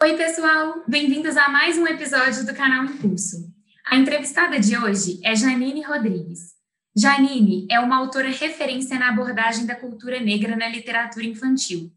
Oi, 0.00 0.16
pessoal! 0.16 0.84
Bem-vindos 0.86 1.36
a 1.36 1.48
mais 1.48 1.76
um 1.76 1.84
episódio 1.84 2.46
do 2.46 2.54
canal 2.54 2.84
Impulso. 2.84 3.52
A 3.84 3.96
entrevistada 3.96 4.60
de 4.60 4.78
hoje 4.78 5.18
é 5.24 5.34
Janine 5.34 5.82
Rodrigues. 5.82 6.52
Janine 6.96 7.66
é 7.68 7.80
uma 7.80 7.96
autora 7.96 8.28
referência 8.28 8.96
na 8.96 9.08
abordagem 9.08 9.66
da 9.66 9.74
cultura 9.74 10.20
negra 10.20 10.54
na 10.54 10.68
literatura 10.68 11.26
infantil. 11.26 11.90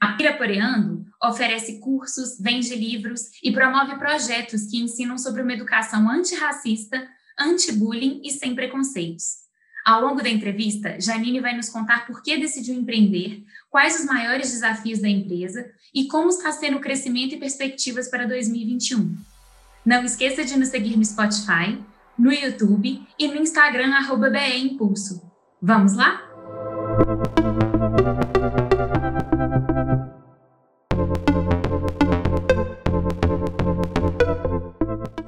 A 0.00 0.12
Piraporeando 0.12 1.04
oferece 1.20 1.80
cursos, 1.80 2.38
vende 2.38 2.72
livros 2.76 3.22
e 3.42 3.50
promove 3.50 3.96
projetos 3.96 4.70
que 4.70 4.78
ensinam 4.78 5.18
sobre 5.18 5.42
uma 5.42 5.54
educação 5.54 6.08
antirracista, 6.08 7.04
anti-bullying 7.36 8.20
e 8.22 8.30
sem 8.30 8.54
preconceitos. 8.54 9.42
Ao 9.84 10.00
longo 10.00 10.22
da 10.22 10.30
entrevista, 10.30 11.00
Janine 11.00 11.40
vai 11.40 11.56
nos 11.56 11.68
contar 11.68 12.06
por 12.06 12.22
que 12.22 12.38
decidiu 12.38 12.76
empreender, 12.76 13.42
quais 13.74 13.98
os 13.98 14.06
maiores 14.06 14.52
desafios 14.52 15.00
da 15.00 15.08
empresa 15.08 15.68
e 15.92 16.06
como 16.06 16.28
está 16.28 16.52
sendo 16.52 16.76
o 16.76 16.80
crescimento 16.80 17.34
e 17.34 17.40
perspectivas 17.40 18.08
para 18.08 18.24
2021. 18.24 19.16
Não 19.84 20.04
esqueça 20.04 20.44
de 20.44 20.56
nos 20.56 20.68
seguir 20.68 20.96
no 20.96 21.04
Spotify, 21.04 21.82
no 22.16 22.32
YouTube 22.32 23.04
e 23.18 23.26
no 23.26 23.34
Instagram, 23.34 23.90
BE 24.30 24.58
Impulso. 24.58 25.28
Vamos 25.60 25.94
lá? 25.94 26.22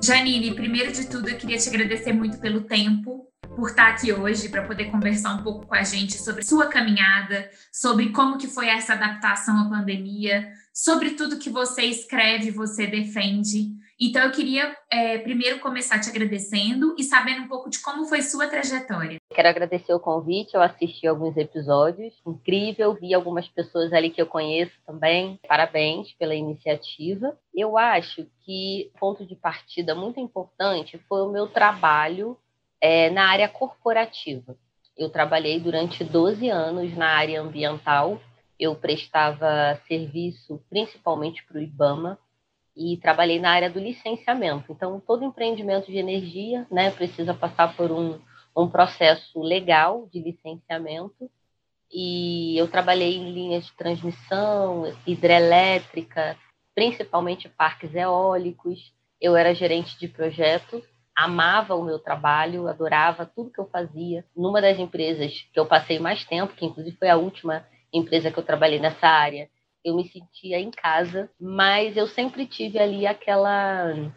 Janine, 0.00 0.54
primeiro 0.54 0.92
de 0.92 1.08
tudo, 1.08 1.28
eu 1.28 1.36
queria 1.36 1.58
te 1.58 1.68
agradecer 1.68 2.12
muito 2.12 2.38
pelo 2.38 2.60
tempo, 2.60 3.15
por 3.56 3.70
estar 3.70 3.88
aqui 3.88 4.12
hoje 4.12 4.50
para 4.50 4.66
poder 4.66 4.90
conversar 4.90 5.34
um 5.34 5.42
pouco 5.42 5.66
com 5.66 5.74
a 5.74 5.82
gente 5.82 6.18
sobre 6.18 6.44
sua 6.44 6.66
caminhada, 6.66 7.50
sobre 7.72 8.12
como 8.12 8.36
que 8.36 8.46
foi 8.46 8.68
essa 8.68 8.92
adaptação 8.92 9.58
à 9.58 9.68
pandemia, 9.68 10.52
sobre 10.72 11.12
tudo 11.12 11.38
que 11.38 11.48
você 11.48 11.82
escreve, 11.82 12.50
você 12.50 12.86
defende. 12.86 13.74
Então, 13.98 14.22
eu 14.22 14.30
queria 14.30 14.76
é, 14.92 15.16
primeiro 15.16 15.58
começar 15.58 15.98
te 15.98 16.10
agradecendo 16.10 16.94
e 16.98 17.02
sabendo 17.02 17.44
um 17.44 17.48
pouco 17.48 17.70
de 17.70 17.80
como 17.80 18.04
foi 18.04 18.20
sua 18.20 18.46
trajetória. 18.46 19.16
Quero 19.34 19.48
agradecer 19.48 19.94
o 19.94 20.00
convite, 20.00 20.54
eu 20.54 20.60
assisti 20.60 21.06
alguns 21.06 21.34
episódios, 21.38 22.12
incrível, 22.26 22.92
vi 22.92 23.14
algumas 23.14 23.48
pessoas 23.48 23.94
ali 23.94 24.10
que 24.10 24.20
eu 24.20 24.26
conheço 24.26 24.74
também. 24.86 25.40
Parabéns 25.48 26.12
pela 26.12 26.34
iniciativa. 26.34 27.34
Eu 27.54 27.78
acho 27.78 28.26
que 28.44 28.92
ponto 29.00 29.24
de 29.24 29.34
partida 29.34 29.94
muito 29.94 30.20
importante 30.20 31.00
foi 31.08 31.22
o 31.22 31.32
meu 31.32 31.46
trabalho 31.46 32.36
é, 32.80 33.10
na 33.10 33.28
área 33.28 33.48
corporativa. 33.48 34.56
Eu 34.96 35.10
trabalhei 35.10 35.60
durante 35.60 36.02
12 36.02 36.48
anos 36.48 36.96
na 36.96 37.08
área 37.08 37.40
ambiental. 37.40 38.20
Eu 38.58 38.74
prestava 38.74 39.78
serviço 39.86 40.62
principalmente 40.70 41.44
para 41.44 41.58
o 41.58 41.62
IBAMA 41.62 42.18
e 42.74 42.96
trabalhei 42.98 43.38
na 43.38 43.50
área 43.50 43.70
do 43.70 43.78
licenciamento. 43.78 44.72
Então, 44.72 45.00
todo 45.00 45.24
empreendimento 45.24 45.90
de 45.90 45.98
energia 45.98 46.66
né, 46.70 46.90
precisa 46.90 47.34
passar 47.34 47.76
por 47.76 47.90
um, 47.90 48.18
um 48.56 48.68
processo 48.68 49.40
legal 49.40 50.08
de 50.12 50.20
licenciamento. 50.20 51.30
E 51.90 52.56
eu 52.58 52.68
trabalhei 52.68 53.16
em 53.16 53.32
linhas 53.32 53.66
de 53.66 53.72
transmissão, 53.74 54.94
hidrelétrica, 55.06 56.36
principalmente 56.74 57.48
parques 57.48 57.94
eólicos. 57.94 58.92
Eu 59.20 59.36
era 59.36 59.54
gerente 59.54 59.98
de 59.98 60.08
projeto 60.08 60.82
amava 61.16 61.74
o 61.74 61.82
meu 61.82 61.98
trabalho, 61.98 62.68
adorava 62.68 63.24
tudo 63.24 63.50
que 63.50 63.58
eu 63.58 63.66
fazia. 63.66 64.24
Numa 64.36 64.60
das 64.60 64.78
empresas 64.78 65.48
que 65.52 65.58
eu 65.58 65.64
passei 65.64 65.98
mais 65.98 66.24
tempo, 66.24 66.54
que 66.54 66.66
inclusive 66.66 66.96
foi 66.98 67.08
a 67.08 67.16
última 67.16 67.66
empresa 67.92 68.30
que 68.30 68.38
eu 68.38 68.44
trabalhei 68.44 68.78
nessa 68.78 69.08
área, 69.08 69.48
eu 69.82 69.94
me 69.94 70.06
sentia 70.08 70.58
em 70.58 70.70
casa, 70.70 71.30
mas 71.40 71.96
eu 71.96 72.06
sempre 72.06 72.46
tive 72.46 72.78
ali 72.78 73.06
aquela 73.06 74.12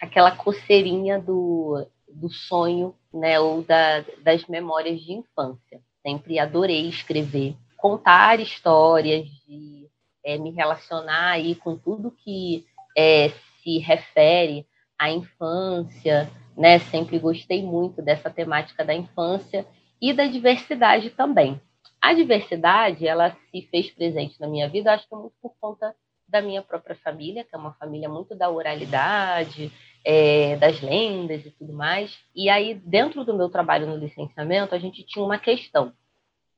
aquela 0.00 0.34
coceirinha 0.34 1.20
do, 1.20 1.86
do 2.08 2.30
sonho, 2.30 2.94
né, 3.12 3.38
ou 3.38 3.62
da, 3.62 4.00
das 4.22 4.46
memórias 4.46 4.98
de 5.00 5.12
infância. 5.12 5.82
Sempre 6.02 6.38
adorei 6.38 6.88
escrever, 6.88 7.54
contar 7.76 8.40
histórias, 8.40 9.26
de 9.46 9.86
é, 10.24 10.38
me 10.38 10.50
relacionar 10.52 11.32
aí 11.32 11.54
com 11.54 11.76
tudo 11.76 12.10
que 12.10 12.64
é, 12.96 13.28
se 13.62 13.78
refere 13.78 14.66
a 15.00 15.10
infância, 15.10 16.30
né? 16.54 16.78
Sempre 16.78 17.18
gostei 17.18 17.62
muito 17.62 18.02
dessa 18.02 18.28
temática 18.28 18.84
da 18.84 18.94
infância 18.94 19.66
e 19.98 20.12
da 20.12 20.26
diversidade 20.26 21.08
também. 21.08 21.58
A 22.02 22.12
diversidade, 22.12 23.08
ela 23.08 23.34
se 23.50 23.62
fez 23.70 23.90
presente 23.90 24.38
na 24.38 24.46
minha 24.46 24.68
vida, 24.68 24.92
acho 24.92 25.08
que 25.08 25.14
é 25.14 25.18
muito 25.18 25.32
por 25.40 25.54
conta 25.58 25.94
da 26.28 26.42
minha 26.42 26.60
própria 26.60 26.94
família, 26.94 27.44
que 27.44 27.54
é 27.56 27.58
uma 27.58 27.72
família 27.72 28.10
muito 28.10 28.34
da 28.34 28.50
oralidade, 28.50 29.72
é, 30.04 30.56
das 30.56 30.82
lendas 30.82 31.46
e 31.46 31.50
tudo 31.50 31.72
mais. 31.72 32.18
E 32.36 32.50
aí, 32.50 32.74
dentro 32.74 33.24
do 33.24 33.34
meu 33.34 33.48
trabalho 33.48 33.86
no 33.86 33.96
licenciamento, 33.96 34.74
a 34.74 34.78
gente 34.78 35.02
tinha 35.02 35.24
uma 35.24 35.38
questão. 35.38 35.94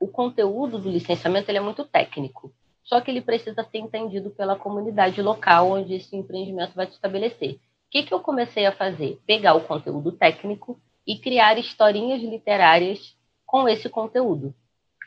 O 0.01 0.09
conteúdo 0.09 0.81
do 0.81 0.91
licenciamento 0.91 1.49
ele 1.49 1.59
é 1.59 1.63
muito 1.63 1.85
técnico, 1.85 2.53
só 2.83 3.01
que 3.01 3.09
ele 3.09 3.21
precisa 3.21 3.63
ser 3.63 3.79
entendido 3.79 4.31
pela 4.31 4.57
comunidade 4.57 5.23
local 5.23 5.71
onde 5.71 5.95
esse 5.95 6.17
empreendimento 6.17 6.75
vai 6.75 6.87
se 6.87 6.95
estabelecer 6.95 7.61
que, 7.93 8.03
que 8.03 8.15
eu 8.15 8.21
comecei 8.21 8.65
a 8.65 8.73
fazer? 8.73 9.21
Pegar 9.27 9.53
o 9.53 9.61
conteúdo 9.61 10.13
técnico 10.13 10.81
e 11.07 11.19
criar 11.19 11.59
historinhas 11.59 12.23
literárias 12.23 13.15
com 13.45 13.69
esse 13.69 13.87
conteúdo, 13.91 14.55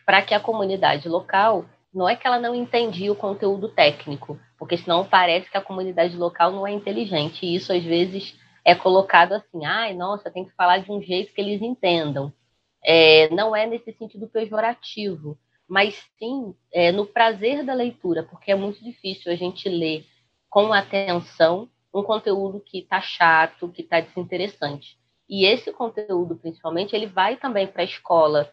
para 0.05 0.21
que 0.21 0.35
a 0.35 0.39
comunidade 0.39 1.09
local 1.09 1.65
não 1.91 2.07
é 2.07 2.15
que 2.15 2.27
ela 2.27 2.37
não 2.37 2.53
entendia 2.53 3.11
o 3.11 3.15
conteúdo 3.15 3.69
técnico, 3.69 4.39
porque 4.59 4.77
senão 4.77 5.03
parece 5.03 5.49
que 5.49 5.57
a 5.57 5.61
comunidade 5.61 6.15
local 6.15 6.51
não 6.51 6.67
é 6.67 6.71
inteligente. 6.71 7.43
E 7.43 7.55
isso 7.55 7.73
às 7.73 7.83
vezes 7.83 8.39
é 8.63 8.75
colocado 8.75 9.33
assim, 9.33 9.65
ai, 9.65 9.95
nossa, 9.95 10.29
tem 10.29 10.45
que 10.45 10.53
falar 10.53 10.77
de 10.77 10.91
um 10.91 11.01
jeito 11.01 11.33
que 11.33 11.41
eles 11.41 11.63
entendam. 11.63 12.31
É, 12.83 13.29
não 13.29 13.55
é 13.55 13.65
nesse 13.65 13.93
sentido 13.93 14.27
pejorativo, 14.27 15.39
mas 15.67 15.95
sim 16.19 16.53
é, 16.71 16.91
no 16.91 17.07
prazer 17.07 17.63
da 17.63 17.73
leitura, 17.73 18.21
porque 18.21 18.51
é 18.51 18.55
muito 18.55 18.83
difícil 18.83 19.31
a 19.31 19.35
gente 19.35 19.67
ler 19.67 20.05
com 20.51 20.71
atenção 20.71 21.67
um 21.95 22.03
conteúdo 22.03 22.59
que 22.59 22.79
está 22.79 22.99
chato, 22.99 23.69
que 23.69 23.81
está 23.81 24.01
desinteressante. 24.01 24.97
E 25.29 25.45
esse 25.45 25.71
conteúdo, 25.71 26.35
principalmente, 26.35 26.93
ele 26.93 27.07
vai 27.07 27.37
também 27.37 27.65
para 27.65 27.81
a 27.81 27.85
escola, 27.85 28.51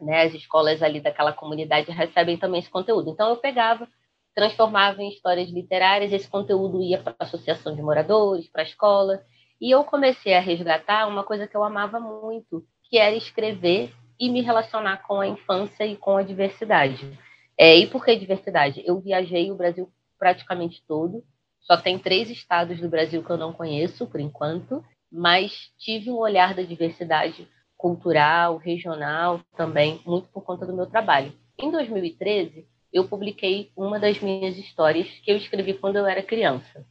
né? 0.00 0.22
As 0.22 0.32
escolas 0.32 0.80
ali 0.82 1.00
daquela 1.00 1.32
comunidade 1.32 1.90
recebem 1.90 2.38
também 2.38 2.60
esse 2.60 2.70
conteúdo. 2.70 3.10
Então 3.10 3.28
eu 3.28 3.36
pegava, 3.36 3.88
transformava 4.34 5.02
em 5.02 5.08
histórias 5.08 5.50
literárias, 5.50 6.12
esse 6.12 6.28
conteúdo 6.28 6.80
ia 6.80 7.02
para 7.02 7.14
a 7.18 7.24
associação 7.24 7.74
de 7.74 7.82
moradores, 7.82 8.48
para 8.48 8.62
a 8.62 8.66
escola, 8.66 9.24
e 9.60 9.72
eu 9.72 9.82
comecei 9.82 10.34
a 10.34 10.40
resgatar 10.40 11.08
uma 11.08 11.24
coisa 11.24 11.48
que 11.48 11.56
eu 11.56 11.64
amava 11.64 11.98
muito, 11.98 12.64
que 12.84 12.96
era 12.96 13.16
escrever 13.16 13.92
e 14.20 14.30
me 14.30 14.40
relacionar 14.40 15.02
com 15.02 15.20
a 15.20 15.26
infância 15.26 15.84
e 15.84 15.96
com 15.96 16.16
a 16.16 16.22
diversidade. 16.22 17.18
É, 17.58 17.76
e 17.76 17.88
por 17.88 18.04
que 18.04 18.14
diversidade? 18.14 18.82
Eu 18.86 19.00
viajei 19.00 19.50
o 19.50 19.56
Brasil 19.56 19.92
praticamente 20.16 20.80
todo, 20.86 21.24
só 21.60 21.76
tem 21.76 21.98
três 21.98 22.30
estados 22.30 22.80
do 22.80 22.88
Brasil 22.88 23.22
que 23.22 23.30
eu 23.30 23.36
não 23.36 23.52
conheço, 23.52 24.06
por 24.06 24.20
enquanto, 24.20 24.84
mas 25.10 25.70
tive 25.78 26.10
um 26.10 26.18
olhar 26.18 26.54
da 26.54 26.62
diversidade 26.62 27.48
cultural, 27.76 28.56
regional 28.56 29.40
também, 29.56 30.00
muito 30.04 30.28
por 30.28 30.42
conta 30.42 30.66
do 30.66 30.74
meu 30.74 30.86
trabalho. 30.86 31.32
Em 31.58 31.70
2013, 31.70 32.66
eu 32.92 33.06
publiquei 33.06 33.70
uma 33.76 33.98
das 33.98 34.20
minhas 34.20 34.56
histórias 34.56 35.08
que 35.20 35.30
eu 35.30 35.36
escrevi 35.36 35.74
quando 35.74 35.96
eu 35.96 36.06
era 36.06 36.22
criança, 36.22 36.84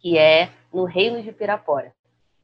que 0.00 0.16
é 0.18 0.50
No 0.72 0.84
Reino 0.84 1.22
de 1.22 1.32
Pirapora. 1.32 1.92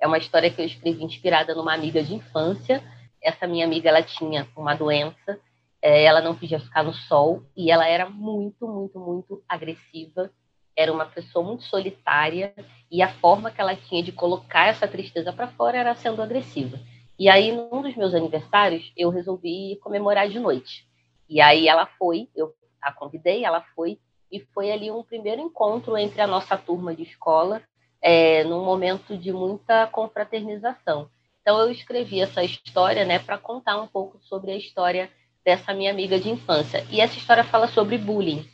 É 0.00 0.06
uma 0.06 0.18
história 0.18 0.50
que 0.50 0.60
eu 0.60 0.66
escrevi 0.66 1.04
inspirada 1.04 1.54
numa 1.54 1.72
amiga 1.72 2.02
de 2.02 2.14
infância. 2.14 2.82
Essa 3.22 3.46
minha 3.46 3.64
amiga 3.64 3.88
ela 3.88 4.02
tinha 4.02 4.48
uma 4.56 4.74
doença, 4.74 5.38
é, 5.80 6.04
ela 6.04 6.20
não 6.20 6.36
podia 6.36 6.60
ficar 6.60 6.82
no 6.82 6.92
sol 6.92 7.42
e 7.56 7.70
ela 7.70 7.86
era 7.86 8.08
muito, 8.08 8.66
muito, 8.66 8.98
muito 8.98 9.42
agressiva 9.48 10.30
era 10.76 10.92
uma 10.92 11.06
pessoa 11.06 11.44
muito 11.44 11.64
solitária 11.64 12.54
e 12.90 13.02
a 13.02 13.08
forma 13.08 13.50
que 13.50 13.60
ela 13.60 13.76
tinha 13.76 14.02
de 14.02 14.12
colocar 14.12 14.68
essa 14.68 14.88
tristeza 14.88 15.32
para 15.32 15.48
fora 15.48 15.78
era 15.78 15.94
sendo 15.94 16.22
agressiva. 16.22 16.78
E 17.18 17.28
aí, 17.28 17.52
num 17.52 17.82
dos 17.82 17.94
meus 17.94 18.14
aniversários, 18.14 18.92
eu 18.96 19.10
resolvi 19.10 19.78
comemorar 19.82 20.28
de 20.28 20.38
noite. 20.38 20.86
E 21.28 21.40
aí 21.40 21.68
ela 21.68 21.86
foi, 21.86 22.28
eu 22.34 22.52
a 22.80 22.92
convidei, 22.92 23.44
ela 23.44 23.62
foi, 23.76 23.98
e 24.30 24.40
foi 24.40 24.72
ali 24.72 24.90
um 24.90 25.04
primeiro 25.04 25.40
encontro 25.40 25.96
entre 25.96 26.20
a 26.20 26.26
nossa 26.26 26.56
turma 26.56 26.94
de 26.96 27.04
escola, 27.04 27.62
é, 28.00 28.42
num 28.44 28.64
momento 28.64 29.16
de 29.16 29.32
muita 29.32 29.86
confraternização. 29.86 31.08
Então 31.40 31.60
eu 31.60 31.70
escrevi 31.70 32.20
essa 32.20 32.42
história, 32.42 33.04
né, 33.04 33.18
para 33.18 33.38
contar 33.38 33.80
um 33.80 33.86
pouco 33.86 34.18
sobre 34.22 34.50
a 34.50 34.56
história 34.56 35.10
dessa 35.44 35.72
minha 35.72 35.90
amiga 35.90 36.18
de 36.18 36.28
infância. 36.28 36.84
E 36.90 37.00
essa 37.00 37.16
história 37.16 37.44
fala 37.44 37.68
sobre 37.68 37.98
bullying, 37.98 38.48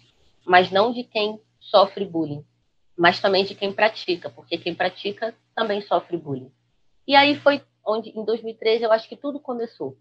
mas 0.44 0.70
não 0.70 0.92
de 0.92 1.04
quem 1.04 1.40
sofre 1.70 2.04
bullying, 2.04 2.44
mas 2.96 3.20
também 3.20 3.44
de 3.44 3.54
quem 3.54 3.72
pratica, 3.72 4.30
porque 4.30 4.58
quem 4.58 4.74
pratica 4.74 5.34
também 5.54 5.80
sofre 5.82 6.16
bullying. 6.16 6.52
E 7.06 7.14
aí 7.14 7.36
foi 7.36 7.62
onde, 7.86 8.10
em 8.10 8.24
2013, 8.24 8.84
eu 8.84 8.92
acho 8.92 9.08
que 9.08 9.16
tudo 9.16 9.40
começou, 9.40 9.96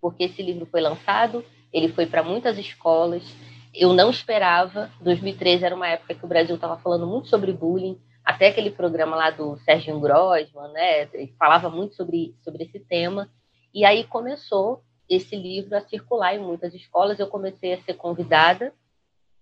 porque 0.00 0.24
esse 0.24 0.42
livro 0.42 0.66
foi 0.66 0.80
lançado, 0.80 1.44
ele 1.72 1.88
foi 1.88 2.06
para 2.06 2.22
muitas 2.22 2.58
escolas, 2.58 3.22
eu 3.74 3.92
não 3.92 4.10
esperava. 4.10 4.90
2013 5.00 5.64
era 5.64 5.74
uma 5.74 5.88
época 5.88 6.14
que 6.14 6.24
o 6.24 6.28
Brasil 6.28 6.54
estava 6.54 6.78
falando 6.78 7.06
muito 7.06 7.28
sobre 7.28 7.52
bullying, 7.52 8.00
até 8.24 8.48
aquele 8.48 8.70
programa 8.70 9.16
lá 9.16 9.30
do 9.30 9.56
Sérgio 9.58 9.98
Grossman, 9.98 10.70
né? 10.72 11.06
Falava 11.38 11.68
muito 11.68 11.94
sobre, 11.94 12.36
sobre 12.42 12.64
esse 12.64 12.78
tema. 12.78 13.28
E 13.74 13.84
aí 13.84 14.04
começou 14.04 14.82
esse 15.08 15.34
livro 15.34 15.76
a 15.76 15.80
circular 15.80 16.34
em 16.34 16.38
muitas 16.38 16.74
escolas. 16.74 17.18
Eu 17.18 17.26
comecei 17.26 17.72
a 17.72 17.82
ser 17.82 17.94
convidada, 17.94 18.72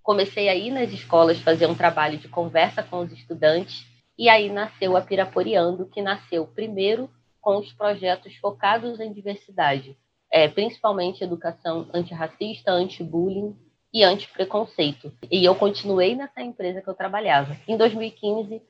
comecei 0.02 0.48
a 0.48 0.54
ir 0.54 0.70
nas 0.70 0.90
escolas 0.92 1.40
fazer 1.40 1.66
um 1.66 1.74
trabalho 1.74 2.18
de 2.18 2.28
conversa 2.28 2.82
com 2.82 2.98
os 3.00 3.12
estudantes. 3.12 3.86
E 4.18 4.28
aí 4.28 4.50
nasceu 4.50 4.96
a 4.96 5.00
Piraporiando, 5.00 5.86
que 5.86 6.02
nasceu 6.02 6.46
primeiro 6.46 7.10
com 7.40 7.58
os 7.58 7.72
projetos 7.72 8.36
focados 8.36 9.00
em 9.00 9.12
diversidade, 9.12 9.96
é, 10.30 10.46
principalmente 10.46 11.24
educação 11.24 11.88
antirracista, 11.94 12.70
anti-bullying 12.70 13.56
e 13.92 14.04
anti-preconceito. 14.04 15.12
E 15.30 15.44
eu 15.44 15.54
continuei 15.54 16.14
nessa 16.14 16.42
empresa 16.42 16.82
que 16.82 16.88
eu 16.88 16.94
trabalhava. 16.94 17.56
Em 17.66 17.76
2015, 17.76 18.62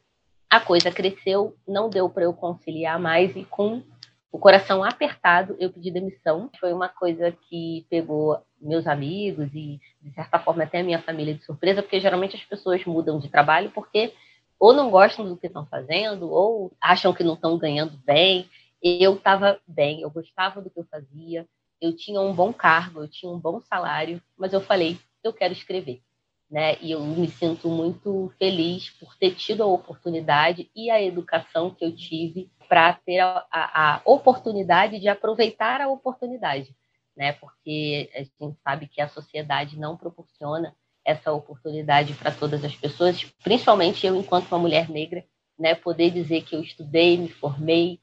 a 0.49 0.61
coisa 0.61 0.91
cresceu, 0.91 1.55
não 1.67 1.91
deu 1.91 2.09
para 2.09 2.25
eu 2.25 2.33
conciliar 2.33 2.99
mais 2.99 3.37
e 3.37 3.45
com 3.45 3.83
o 4.33 4.39
coração 4.39 4.85
apertado, 4.85 5.57
eu 5.59 5.71
pedi 5.73 5.91
demissão. 5.91 6.51
Foi 6.61 6.73
uma 6.73 6.89
coisa 6.89 7.33
que 7.49 7.87
pegou 7.91 8.41
meus 8.61 8.87
amigos 8.87 9.49
e, 9.55 9.81
de 10.01 10.15
certa 10.15 10.39
forma, 10.39 10.63
até 10.63 10.81
a 10.81 10.85
minha 10.85 11.03
família 11.03 11.35
de 11.35 11.45
surpresa, 11.45 11.83
porque 11.83 12.01
geralmente 12.01 12.37
as 12.37 12.45
pessoas 12.45 12.85
mudam 12.85 13.19
de 13.19 13.29
trabalho 13.29 13.71
porque 13.71 14.13
ou 14.59 14.75
não 14.75 14.91
gostam 14.91 15.27
do 15.27 15.39
que 15.39 15.47
estão 15.47 15.65
fazendo, 15.65 16.31
ou 16.31 16.71
acham 16.79 17.15
que 17.15 17.25
não 17.25 17.33
estão 17.33 17.57
ganhando 17.57 17.97
bem. 18.05 18.49
Eu 18.83 19.15
estava 19.15 19.59
bem, 19.67 20.03
eu 20.03 20.11
gostava 20.11 20.61
do 20.61 20.69
que 20.69 20.79
eu 20.79 20.85
fazia, 20.85 21.47
eu 21.81 21.97
tinha 21.97 22.21
um 22.21 22.35
bom 22.35 22.53
cargo, 22.53 23.01
eu 23.01 23.09
tinha 23.09 23.33
um 23.33 23.39
bom 23.39 23.61
salário, 23.63 24.23
mas 24.37 24.53
eu 24.53 24.61
falei, 24.61 24.99
eu 25.25 25.33
quero 25.33 25.55
escrever. 25.55 26.03
Né? 26.51 26.77
E 26.81 26.91
eu 26.91 27.01
me 27.01 27.29
sinto 27.29 27.69
muito 27.69 28.33
feliz 28.37 28.91
por 28.91 29.15
ter 29.17 29.37
tido 29.37 29.63
a 29.63 29.67
oportunidade 29.67 30.69
e 30.75 30.91
a 30.91 31.01
educação 31.01 31.71
que 31.71 31.85
eu 31.85 31.95
tive 31.95 32.51
para 32.69 32.93
ter 32.93 33.21
a, 33.21 33.47
a, 33.51 33.97
a, 33.97 34.03
oportunidade 34.05 34.99
de 34.99 35.09
aproveitar 35.09 35.81
a 35.81 35.89
oportunidade, 35.89 36.75
né? 37.17 37.33
Porque 37.35 38.11
a 38.15 38.19
gente 38.19 38.57
sabe 38.65 38.89
que 38.89 39.01
a 39.01 39.09
sociedade 39.09 39.79
não 39.79 39.97
proporciona 39.97 40.75
essa 41.05 41.33
oportunidade 41.33 42.15
para 42.15 42.33
todas 42.33 42.65
as 42.65 42.75
pessoas, 42.75 43.25
principalmente 43.43 44.07
eu, 44.07 44.17
enquanto 44.17 44.49
uma 44.51 44.59
mulher 44.59 44.89
negra, 44.89 45.25
né, 45.59 45.75
poder 45.75 46.11
dizer 46.11 46.43
que 46.43 46.55
eu 46.55 46.63
estudei, 46.63 47.17
me 47.17 47.29
formei, 47.29 48.01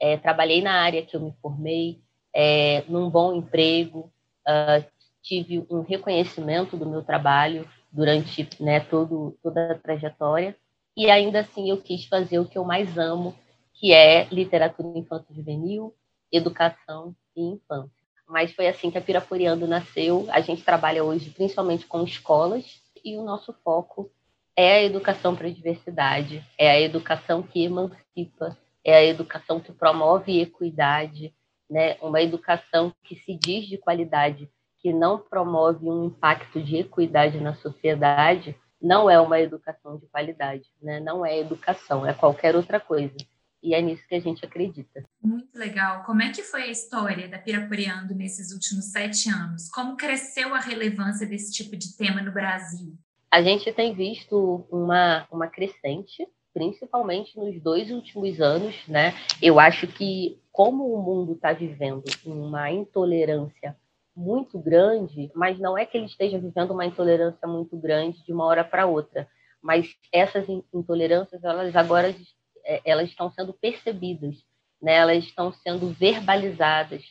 é, 0.00 0.16
trabalhei 0.16 0.62
na 0.62 0.72
área 0.80 1.04
que 1.04 1.16
eu 1.16 1.20
me 1.20 1.32
formei, 1.40 2.00
é, 2.34 2.84
num 2.88 3.08
bom 3.08 3.34
emprego, 3.34 4.12
uh, 4.46 4.84
tive 5.22 5.66
um 5.68 5.80
reconhecimento 5.80 6.76
do 6.76 6.88
meu 6.88 7.02
trabalho 7.02 7.68
durante 7.96 8.48
né, 8.60 8.80
todo, 8.80 9.36
toda 9.42 9.72
a 9.72 9.78
trajetória, 9.78 10.56
e 10.96 11.10
ainda 11.10 11.40
assim 11.40 11.70
eu 11.70 11.78
quis 11.78 12.04
fazer 12.04 12.38
o 12.38 12.46
que 12.46 12.58
eu 12.58 12.64
mais 12.64 12.96
amo, 12.98 13.34
que 13.72 13.92
é 13.92 14.24
literatura 14.30 14.98
infanto-juvenil, 14.98 15.94
educação 16.30 17.14
e 17.34 17.42
infância 17.42 17.96
mas 18.26 18.52
foi 18.52 18.66
assim 18.66 18.90
que 18.90 18.98
a 18.98 19.00
Piraporiando 19.00 19.66
nasceu. 19.66 20.26
A 20.30 20.40
gente 20.40 20.62
trabalha 20.62 21.04
hoje 21.04 21.30
principalmente 21.30 21.86
com 21.86 22.02
escolas 22.02 22.82
e 23.04 23.16
o 23.16 23.22
nosso 23.22 23.52
foco 23.64 24.10
é 24.56 24.76
a 24.76 24.82
educação 24.82 25.36
para 25.36 25.46
a 25.46 25.52
diversidade, 25.52 26.44
é 26.58 26.70
a 26.70 26.80
educação 26.80 27.42
que 27.42 27.62
emancipa, 27.62 28.56
é 28.82 28.96
a 28.96 29.04
educação 29.04 29.60
que 29.60 29.70
promove 29.70 30.40
equidade, 30.40 31.32
né? 31.70 31.96
uma 32.00 32.22
educação 32.22 32.92
que 33.04 33.16
se 33.16 33.34
diz 33.34 33.66
de 33.66 33.76
qualidade, 33.76 34.50
que 34.86 34.92
não 34.92 35.18
promove 35.18 35.90
um 35.90 36.04
impacto 36.04 36.62
de 36.62 36.76
equidade 36.76 37.40
na 37.40 37.56
sociedade, 37.56 38.56
não 38.80 39.10
é 39.10 39.20
uma 39.20 39.40
educação 39.40 39.98
de 39.98 40.06
qualidade, 40.06 40.62
né? 40.80 41.00
não 41.00 41.26
é 41.26 41.40
educação, 41.40 42.06
é 42.06 42.14
qualquer 42.14 42.54
outra 42.54 42.78
coisa. 42.78 43.16
E 43.60 43.74
é 43.74 43.82
nisso 43.82 44.06
que 44.08 44.14
a 44.14 44.20
gente 44.20 44.44
acredita. 44.44 45.02
Muito 45.20 45.58
legal. 45.58 46.04
Como 46.04 46.22
é 46.22 46.30
que 46.30 46.40
foi 46.40 46.62
a 46.62 46.70
história 46.70 47.26
da 47.26 47.36
Piraporiando 47.36 48.14
nesses 48.14 48.52
últimos 48.52 48.92
sete 48.92 49.28
anos? 49.28 49.68
Como 49.70 49.96
cresceu 49.96 50.54
a 50.54 50.60
relevância 50.60 51.26
desse 51.26 51.52
tipo 51.52 51.76
de 51.76 51.96
tema 51.96 52.22
no 52.22 52.30
Brasil? 52.30 52.94
A 53.28 53.42
gente 53.42 53.72
tem 53.72 53.92
visto 53.92 54.68
uma, 54.70 55.26
uma 55.32 55.48
crescente, 55.48 56.24
principalmente 56.54 57.36
nos 57.36 57.60
dois 57.60 57.90
últimos 57.90 58.40
anos, 58.40 58.76
né? 58.86 59.14
Eu 59.42 59.58
acho 59.58 59.88
que 59.88 60.40
como 60.52 60.94
o 60.94 61.02
mundo 61.02 61.32
está 61.32 61.52
vivendo 61.52 62.04
uma 62.24 62.70
intolerância 62.70 63.76
muito 64.16 64.58
grande, 64.58 65.30
mas 65.34 65.58
não 65.58 65.76
é 65.76 65.84
que 65.84 65.96
ele 65.96 66.06
esteja 66.06 66.38
vivendo 66.38 66.70
uma 66.70 66.86
intolerância 66.86 67.46
muito 67.46 67.76
grande 67.76 68.24
de 68.24 68.32
uma 68.32 68.44
hora 68.46 68.64
para 68.64 68.86
outra, 68.86 69.28
mas 69.60 69.94
essas 70.10 70.48
intolerâncias 70.72 71.44
elas 71.44 71.76
agora 71.76 72.14
é, 72.64 72.80
elas 72.84 73.08
estão 73.08 73.30
sendo 73.30 73.52
percebidas, 73.52 74.36
né? 74.80 74.94
elas 74.94 75.24
estão 75.24 75.52
sendo 75.52 75.88
verbalizadas. 75.90 77.04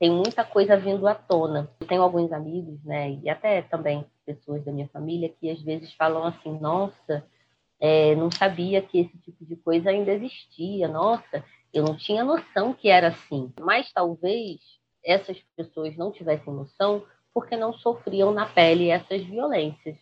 Tem 0.00 0.10
muita 0.10 0.44
coisa 0.44 0.76
vindo 0.76 1.06
à 1.08 1.14
tona. 1.14 1.70
Eu 1.80 1.86
tenho 1.86 2.02
alguns 2.02 2.32
amigos, 2.32 2.82
né, 2.84 3.18
e 3.20 3.28
até 3.28 3.62
também 3.62 4.06
pessoas 4.24 4.64
da 4.64 4.70
minha 4.70 4.86
família, 4.88 5.28
que 5.28 5.50
às 5.50 5.60
vezes 5.60 5.92
falam 5.94 6.24
assim: 6.24 6.56
nossa, 6.60 7.24
é, 7.80 8.14
não 8.14 8.30
sabia 8.30 8.80
que 8.80 9.00
esse 9.00 9.18
tipo 9.18 9.44
de 9.44 9.56
coisa 9.56 9.90
ainda 9.90 10.12
existia, 10.12 10.86
nossa, 10.86 11.44
eu 11.72 11.84
não 11.84 11.96
tinha 11.96 12.22
noção 12.22 12.72
que 12.72 12.88
era 12.88 13.08
assim. 13.08 13.52
Mas 13.60 13.92
talvez 13.92 14.60
essas 15.04 15.38
pessoas 15.56 15.96
não 15.96 16.12
tivessem 16.12 16.52
noção 16.52 17.04
porque 17.32 17.56
não 17.56 17.72
sofriam 17.72 18.32
na 18.32 18.46
pele 18.46 18.90
essas 18.90 19.22
violências, 19.22 19.96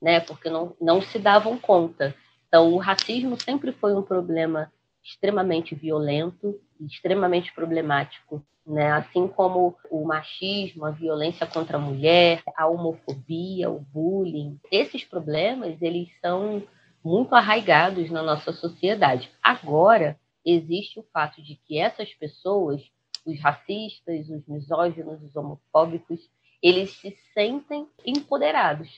né? 0.00 0.20
Porque 0.20 0.48
não, 0.48 0.74
não 0.80 1.02
se 1.02 1.18
davam 1.18 1.58
conta. 1.58 2.14
Então, 2.48 2.72
o 2.72 2.78
racismo 2.78 3.40
sempre 3.40 3.72
foi 3.72 3.94
um 3.94 4.02
problema 4.02 4.72
extremamente 5.02 5.74
violento 5.74 6.58
e 6.78 6.86
extremamente 6.86 7.52
problemático, 7.52 8.44
né? 8.66 8.92
Assim 8.92 9.28
como 9.28 9.76
o 9.90 10.04
machismo, 10.04 10.84
a 10.84 10.90
violência 10.90 11.46
contra 11.46 11.76
a 11.76 11.80
mulher, 11.80 12.42
a 12.56 12.66
homofobia, 12.66 13.70
o 13.70 13.80
bullying, 13.80 14.58
esses 14.70 15.04
problemas 15.04 15.80
eles 15.80 16.08
são 16.20 16.62
muito 17.02 17.34
arraigados 17.34 18.10
na 18.10 18.22
nossa 18.22 18.52
sociedade. 18.52 19.30
Agora 19.42 20.18
existe 20.44 20.98
o 20.98 21.06
fato 21.12 21.42
de 21.42 21.56
que 21.56 21.78
essas 21.78 22.12
pessoas, 22.14 22.82
os 23.24 23.40
racistas, 23.40 24.28
os 24.28 24.46
misóginos, 24.46 25.22
os 25.22 25.34
homofóbicos, 25.36 26.20
eles 26.62 26.90
se 26.92 27.16
sentem 27.32 27.86
empoderados, 28.04 28.88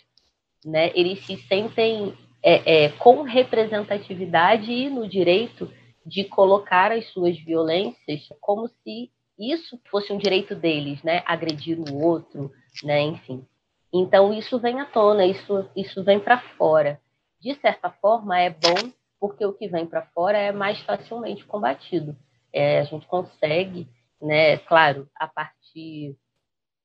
né? 0.64 0.90
Eles 0.94 1.24
se 1.24 1.36
sentem 1.46 2.14
é, 2.42 2.84
é, 2.84 2.88
com 2.90 3.22
representatividade 3.22 4.70
e 4.72 4.91
no 4.91 5.08
direito 5.08 5.72
de 6.05 6.24
colocar 6.24 6.91
as 6.91 7.06
suas 7.12 7.38
violências 7.38 8.29
como 8.41 8.69
se 8.69 9.10
isso 9.38 9.81
fosse 9.91 10.12
um 10.12 10.19
direito 10.19 10.55
deles, 10.55 11.02
né? 11.02 11.22
Agredir 11.26 11.79
o 11.79 12.02
outro, 12.02 12.50
né? 12.82 13.00
Enfim. 13.00 13.46
Então 13.93 14.32
isso 14.32 14.58
vem 14.58 14.81
à 14.81 14.86
tona, 14.86 15.24
isso 15.26 15.69
isso 15.76 16.02
vem 16.02 16.19
para 16.19 16.41
fora. 16.56 17.00
De 17.41 17.55
certa 17.56 17.91
forma 17.91 18.38
é 18.38 18.50
bom 18.50 18.91
porque 19.20 19.46
o 19.46 19.52
que 19.52 19.69
vem 19.69 19.86
para 19.86 20.02
fora 20.06 20.36
é 20.36 20.50
mais 20.50 20.81
facilmente 20.81 21.44
combatido. 21.44 22.17
É, 22.52 22.81
a 22.81 22.84
gente 22.84 23.06
consegue, 23.06 23.88
né? 24.22 24.56
Claro, 24.58 25.08
a 25.17 25.26
partir 25.26 26.17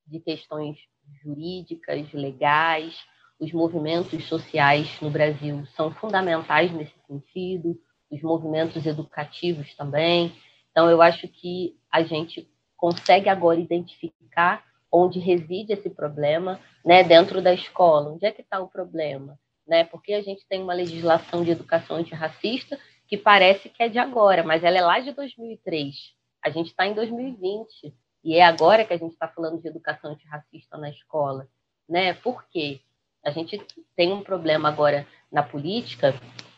de 0.06 0.20
questões 0.20 0.76
jurídicas, 1.22 2.12
legais, 2.12 2.98
os 3.38 3.52
movimentos 3.52 4.26
sociais 4.26 5.00
no 5.00 5.10
Brasil 5.10 5.64
são 5.76 5.92
fundamentais 5.92 6.72
nesse 6.72 6.94
sentido, 7.06 7.80
os 8.10 8.20
movimentos 8.22 8.84
educativos 8.84 9.74
também. 9.76 10.34
Então, 10.70 10.90
eu 10.90 11.00
acho 11.00 11.28
que 11.28 11.76
a 11.90 12.02
gente 12.02 12.48
consegue 12.76 13.28
agora 13.28 13.60
identificar 13.60 14.64
onde 14.90 15.18
reside 15.18 15.72
esse 15.72 15.90
problema 15.90 16.60
né, 16.84 17.04
dentro 17.04 17.40
da 17.40 17.52
escola. 17.52 18.12
Onde 18.12 18.26
é 18.26 18.32
que 18.32 18.42
está 18.42 18.60
o 18.60 18.68
problema? 18.68 19.38
Né? 19.66 19.84
Porque 19.84 20.14
a 20.14 20.22
gente 20.22 20.46
tem 20.48 20.62
uma 20.62 20.74
legislação 20.74 21.44
de 21.44 21.50
educação 21.50 21.96
antirracista 21.96 22.78
que 23.06 23.16
parece 23.16 23.68
que 23.68 23.82
é 23.82 23.88
de 23.88 23.98
agora, 23.98 24.42
mas 24.42 24.64
ela 24.64 24.78
é 24.78 24.82
lá 24.82 25.00
de 25.00 25.12
2003. 25.12 26.17
A 26.48 26.50
gente 26.50 26.68
está 26.68 26.86
em 26.86 26.94
2020 26.94 27.94
e 28.24 28.36
é 28.36 28.42
agora 28.42 28.84
que 28.84 28.94
a 28.94 28.96
gente 28.96 29.12
está 29.12 29.28
falando 29.28 29.60
de 29.60 29.68
educação 29.68 30.12
antirracista 30.12 30.78
na 30.78 30.88
escola. 30.88 31.46
Né? 31.86 32.14
Por 32.14 32.42
quê? 32.48 32.80
A 33.22 33.30
gente 33.30 33.60
tem 33.94 34.12
um 34.12 34.22
problema 34.22 34.68
agora 34.68 35.06
na 35.30 35.42
política, 35.42 36.14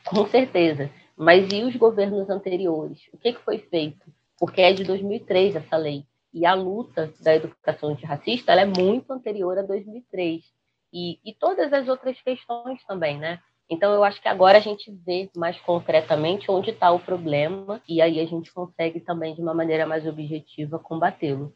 com 0.07 0.27
certeza, 0.29 0.91
mas 1.17 1.53
e 1.53 1.65
os 1.65 1.75
governos 1.75 2.31
anteriores? 2.31 3.01
O 3.13 3.19
que, 3.19 3.33
que 3.33 3.41
foi 3.41 3.59
feito? 3.59 4.13
Porque 4.39 4.61
é 4.61 4.73
de 4.73 4.85
2003 4.85 5.57
essa 5.57 5.77
lei. 5.77 6.07
E 6.33 6.47
a 6.47 6.55
luta 6.55 7.13
da 7.21 7.35
educação 7.35 7.91
antirracista 7.91 8.53
ela 8.53 8.61
é 8.61 8.67
muito 8.67 9.13
anterior 9.13 9.59
a 9.59 9.63
2003. 9.63 10.45
E, 10.93 11.19
e 11.25 11.35
todas 11.35 11.73
as 11.73 11.89
outras 11.89 12.21
questões 12.23 12.83
também, 12.85 13.19
né? 13.19 13.41
Então, 13.71 13.95
eu 13.95 14.03
acho 14.03 14.21
que 14.21 14.27
agora 14.27 14.59
a 14.59 14.61
gente 14.61 14.91
vê 15.07 15.31
mais 15.37 15.57
concretamente 15.61 16.51
onde 16.51 16.71
está 16.71 16.91
o 16.91 16.99
problema 16.99 17.81
e 17.89 18.03
aí 18.03 18.19
a 18.19 18.27
gente 18.27 18.53
consegue 18.53 18.99
também, 18.99 19.33
de 19.33 19.41
uma 19.41 19.55
maneira 19.55 19.87
mais 19.87 20.05
objetiva, 20.05 20.77
combatê-lo. 20.81 21.55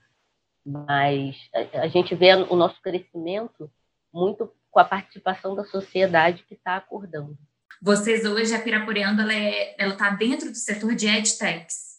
Mas 0.64 1.36
a, 1.72 1.88
gente 1.88 2.14
vê 2.14 2.32
o 2.34 2.54
nosso 2.54 2.80
crescimento 2.80 3.68
muito 4.12 4.48
com 4.70 4.78
a 4.78 4.84
participação 4.84 5.56
da 5.56 5.64
sociedade 5.64 6.44
que 6.44 6.54
está 6.54 6.76
acordando. 6.76 7.36
Vocês 7.82 8.24
hoje, 8.24 8.54
a 8.54 8.62
Piraporeando, 8.62 9.20
ela 9.22 9.34
é, 9.34 9.74
está 9.88 10.10
dentro 10.10 10.50
do 10.50 10.56
setor 10.56 10.94
de 10.94 11.08
edtechs. 11.08 11.94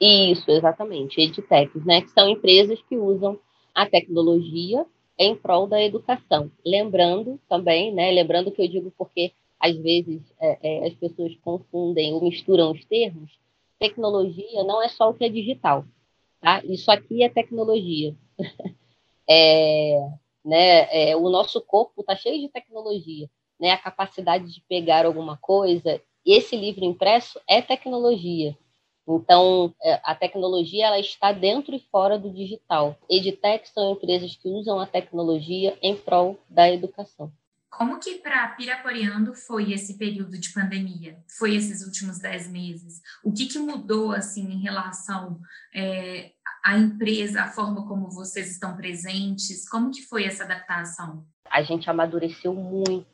Isso, 0.00 0.48
exatamente, 0.48 1.20
edtechs, 1.20 1.84
né? 1.84 2.02
Que 2.02 2.10
são 2.10 2.28
empresas 2.28 2.80
que 2.88 2.96
usam 2.96 3.38
a 3.74 3.84
tecnologia 3.84 4.86
em 5.18 5.36
prol 5.36 5.66
da 5.66 5.82
educação. 5.82 6.50
Lembrando 6.64 7.38
também, 7.48 7.92
né? 7.92 8.10
Lembrando 8.12 8.50
que 8.50 8.62
eu 8.62 8.68
digo 8.68 8.90
porque 8.96 9.32
às 9.60 9.76
vezes 9.76 10.22
é, 10.40 10.58
é, 10.62 10.86
as 10.88 10.94
pessoas 10.94 11.36
confundem 11.36 12.12
ou 12.14 12.22
misturam 12.22 12.72
os 12.72 12.84
termos. 12.84 13.38
Tecnologia 13.78 14.64
não 14.64 14.82
é 14.82 14.88
só 14.88 15.10
o 15.10 15.14
que 15.14 15.24
é 15.24 15.28
digital, 15.28 15.84
tá? 16.40 16.62
Isso 16.64 16.90
aqui 16.90 17.22
é 17.22 17.28
tecnologia. 17.28 18.14
é, 19.28 20.00
né? 20.44 21.10
É, 21.10 21.16
o 21.16 21.28
nosso 21.28 21.60
corpo 21.60 22.00
está 22.00 22.16
cheio 22.16 22.40
de 22.40 22.48
tecnologia 22.48 23.28
né, 23.60 23.72
a 23.72 23.78
capacidade 23.78 24.52
de 24.52 24.62
pegar 24.62 25.04
alguma 25.04 25.36
coisa, 25.36 26.00
esse 26.24 26.56
livro 26.56 26.84
impresso 26.84 27.38
é 27.46 27.60
tecnologia. 27.60 28.56
Então, 29.06 29.74
é, 29.82 30.00
a 30.02 30.14
tecnologia 30.14 30.86
ela 30.86 30.98
está 30.98 31.32
dentro 31.32 31.74
e 31.74 31.80
fora 31.90 32.18
do 32.18 32.30
digital. 32.30 32.96
Edtech 33.08 33.68
são 33.68 33.92
empresas 33.92 34.34
que 34.36 34.48
usam 34.48 34.78
a 34.78 34.86
tecnologia 34.86 35.76
em 35.82 35.96
prol 35.96 36.38
da 36.48 36.70
educação. 36.70 37.30
Como 37.80 37.98
que 37.98 38.16
para 38.16 38.46
Piraporeando 38.48 39.34
foi 39.34 39.72
esse 39.72 39.96
período 39.96 40.38
de 40.38 40.52
pandemia? 40.52 41.16
Foi 41.38 41.54
esses 41.54 41.82
últimos 41.82 42.18
dez 42.18 42.46
meses? 42.46 43.00
O 43.24 43.32
que, 43.32 43.46
que 43.46 43.58
mudou 43.58 44.12
assim 44.12 44.52
em 44.52 44.60
relação 44.60 45.40
é, 45.74 46.32
à 46.62 46.76
empresa, 46.76 47.42
a 47.42 47.48
forma 47.48 47.88
como 47.88 48.10
vocês 48.10 48.50
estão 48.50 48.76
presentes? 48.76 49.66
Como 49.66 49.90
que 49.90 50.02
foi 50.02 50.24
essa 50.24 50.44
adaptação? 50.44 51.24
A 51.50 51.62
gente 51.62 51.88
amadureceu 51.88 52.52
muito 52.52 53.06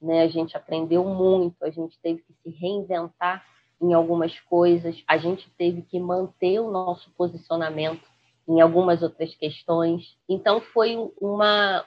né? 0.00 0.22
A 0.22 0.28
gente 0.28 0.56
aprendeu 0.56 1.04
muito, 1.04 1.62
a 1.62 1.70
gente 1.70 1.98
teve 2.00 2.22
que 2.22 2.32
se 2.42 2.50
reinventar 2.50 3.44
em 3.80 3.92
algumas 3.92 4.38
coisas, 4.40 5.02
a 5.06 5.18
gente 5.18 5.48
teve 5.56 5.82
que 5.82 6.00
manter 6.00 6.60
o 6.60 6.70
nosso 6.70 7.10
posicionamento 7.12 8.06
em 8.48 8.60
algumas 8.60 9.02
outras 9.02 9.34
questões. 9.34 10.16
Então 10.28 10.60
foi 10.60 10.96
uma 11.20 11.84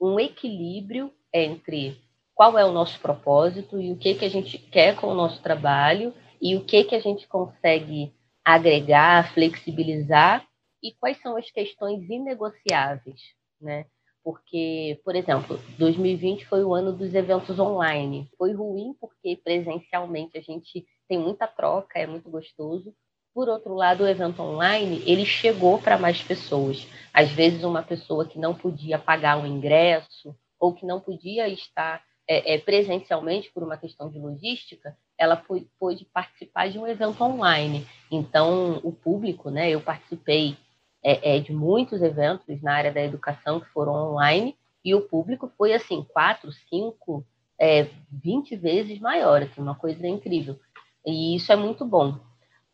um 0.00 0.18
equilíbrio 0.18 1.12
entre 1.32 2.00
qual 2.34 2.58
é 2.58 2.64
o 2.64 2.72
nosso 2.72 2.98
propósito 3.00 3.80
e 3.80 3.92
o 3.92 3.96
que 3.96 4.14
que 4.14 4.24
a 4.24 4.30
gente 4.30 4.58
quer 4.58 4.96
com 4.96 5.08
o 5.08 5.14
nosso 5.14 5.42
trabalho 5.42 6.14
e 6.40 6.56
o 6.56 6.64
que 6.64 6.84
que 6.84 6.94
a 6.94 7.00
gente 7.00 7.28
consegue 7.28 8.12
agregar, 8.44 9.32
flexibilizar 9.34 10.46
e 10.82 10.92
quais 10.92 11.20
são 11.20 11.36
as 11.36 11.50
questões 11.50 12.08
inegociáveis, 12.08 13.20
né? 13.60 13.84
porque, 14.22 15.00
por 15.04 15.16
exemplo, 15.16 15.58
2020 15.78 16.46
foi 16.46 16.62
o 16.62 16.74
ano 16.74 16.92
dos 16.92 17.14
eventos 17.14 17.58
online. 17.58 18.30
Foi 18.36 18.52
ruim 18.52 18.94
porque 19.00 19.40
presencialmente 19.42 20.36
a 20.36 20.40
gente 20.40 20.86
tem 21.08 21.18
muita 21.18 21.46
troca, 21.46 21.98
é 21.98 22.06
muito 22.06 22.30
gostoso. 22.30 22.94
Por 23.32 23.48
outro 23.48 23.74
lado, 23.74 24.04
o 24.04 24.08
evento 24.08 24.42
online, 24.42 25.02
ele 25.06 25.24
chegou 25.24 25.80
para 25.80 25.96
mais 25.96 26.22
pessoas. 26.22 26.86
Às 27.14 27.30
vezes, 27.30 27.64
uma 27.64 27.82
pessoa 27.82 28.26
que 28.26 28.38
não 28.38 28.54
podia 28.54 28.98
pagar 28.98 29.38
um 29.38 29.46
ingresso 29.46 30.36
ou 30.60 30.74
que 30.74 30.86
não 30.86 31.00
podia 31.00 31.48
estar 31.48 32.02
é, 32.28 32.54
é, 32.54 32.58
presencialmente 32.58 33.50
por 33.52 33.62
uma 33.64 33.76
questão 33.76 34.08
de 34.08 34.18
logística, 34.18 34.96
ela 35.18 35.42
pôde 35.78 36.04
participar 36.12 36.70
de 36.70 36.78
um 36.78 36.86
evento 36.86 37.24
online. 37.24 37.84
Então, 38.10 38.80
o 38.84 38.92
público, 38.92 39.50
né, 39.50 39.70
eu 39.70 39.80
participei 39.80 40.56
é, 41.02 41.36
é, 41.36 41.40
de 41.40 41.52
muitos 41.52 42.00
eventos 42.02 42.62
na 42.62 42.74
área 42.74 42.92
da 42.92 43.02
educação 43.02 43.58
que 43.58 43.68
foram 43.70 44.12
online 44.12 44.56
e 44.84 44.94
o 44.94 45.00
público 45.00 45.50
foi 45.58 45.72
assim 45.72 46.06
quatro, 46.12 46.52
cinco, 46.68 47.26
é, 47.58 47.88
20 48.12 48.56
vezes 48.56 49.00
maior, 49.00 49.42
assim, 49.42 49.60
uma 49.60 49.74
coisa 49.74 50.06
incrível. 50.06 50.58
E 51.04 51.34
isso 51.34 51.52
é 51.52 51.56
muito 51.56 51.84
bom. 51.84 52.12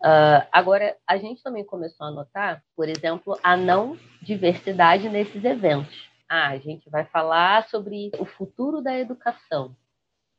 Uh, 0.02 0.44
agora, 0.52 0.94
a 1.06 1.16
gente 1.16 1.42
também 1.42 1.64
começou 1.64 2.06
a 2.06 2.10
notar, 2.10 2.62
por 2.76 2.88
exemplo, 2.88 3.38
a 3.42 3.56
não 3.56 3.96
diversidade 4.20 5.08
nesses 5.08 5.42
eventos. 5.42 6.08
Ah, 6.28 6.48
a 6.48 6.58
gente 6.58 6.90
vai 6.90 7.04
falar 7.04 7.68
sobre 7.68 8.10
o 8.18 8.24
futuro 8.24 8.80
da 8.82 8.98
educação. 8.98 9.76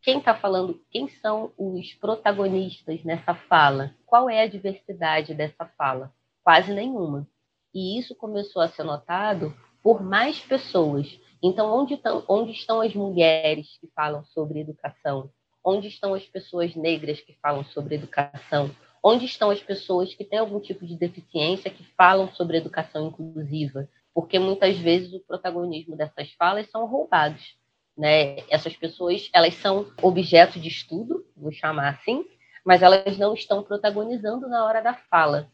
Quem 0.01 0.19
está 0.19 0.35
falando? 0.35 0.81
Quem 0.91 1.07
são 1.07 1.53
os 1.57 1.93
protagonistas 1.93 3.03
nessa 3.05 3.33
fala? 3.33 3.95
Qual 4.05 4.29
é 4.29 4.41
a 4.41 4.47
diversidade 4.47 5.33
dessa 5.33 5.65
fala? 5.77 6.13
Quase 6.43 6.73
nenhuma. 6.73 7.25
E 7.73 7.97
isso 7.97 8.15
começou 8.15 8.61
a 8.61 8.67
ser 8.67 8.83
notado 8.83 9.55
por 9.81 10.03
mais 10.03 10.39
pessoas. 10.39 11.19
Então, 11.41 11.73
onde, 11.73 11.97
onde 12.27 12.51
estão 12.51 12.81
as 12.81 12.93
mulheres 12.93 13.77
que 13.79 13.87
falam 13.95 14.25
sobre 14.25 14.59
educação? 14.59 15.31
Onde 15.63 15.87
estão 15.87 16.13
as 16.13 16.25
pessoas 16.25 16.75
negras 16.75 17.21
que 17.21 17.33
falam 17.41 17.63
sobre 17.63 17.95
educação? 17.95 18.69
Onde 19.01 19.25
estão 19.25 19.49
as 19.49 19.61
pessoas 19.61 20.13
que 20.13 20.25
têm 20.25 20.39
algum 20.39 20.59
tipo 20.59 20.85
de 20.85 20.97
deficiência 20.97 21.71
que 21.71 21.83
falam 21.95 22.29
sobre 22.33 22.57
educação 22.57 23.07
inclusiva? 23.07 23.87
Porque 24.17 24.39
muitas 24.39 24.75
vezes 24.79 25.13
o 25.13 25.19
protagonismo 25.19 25.95
dessas 25.95 26.31
falas 26.31 26.67
são 26.71 26.87
roubados. 26.87 27.55
Né? 27.95 28.37
Essas 28.49 28.75
pessoas 28.75 29.29
elas 29.31 29.53
são 29.53 29.93
objeto 30.01 30.59
de 30.59 30.67
estudo, 30.67 31.23
vou 31.37 31.51
chamar 31.51 31.89
assim, 31.89 32.25
mas 32.65 32.81
elas 32.81 33.15
não 33.19 33.35
estão 33.35 33.61
protagonizando 33.61 34.49
na 34.49 34.65
hora 34.65 34.81
da 34.81 34.95
fala. 34.95 35.51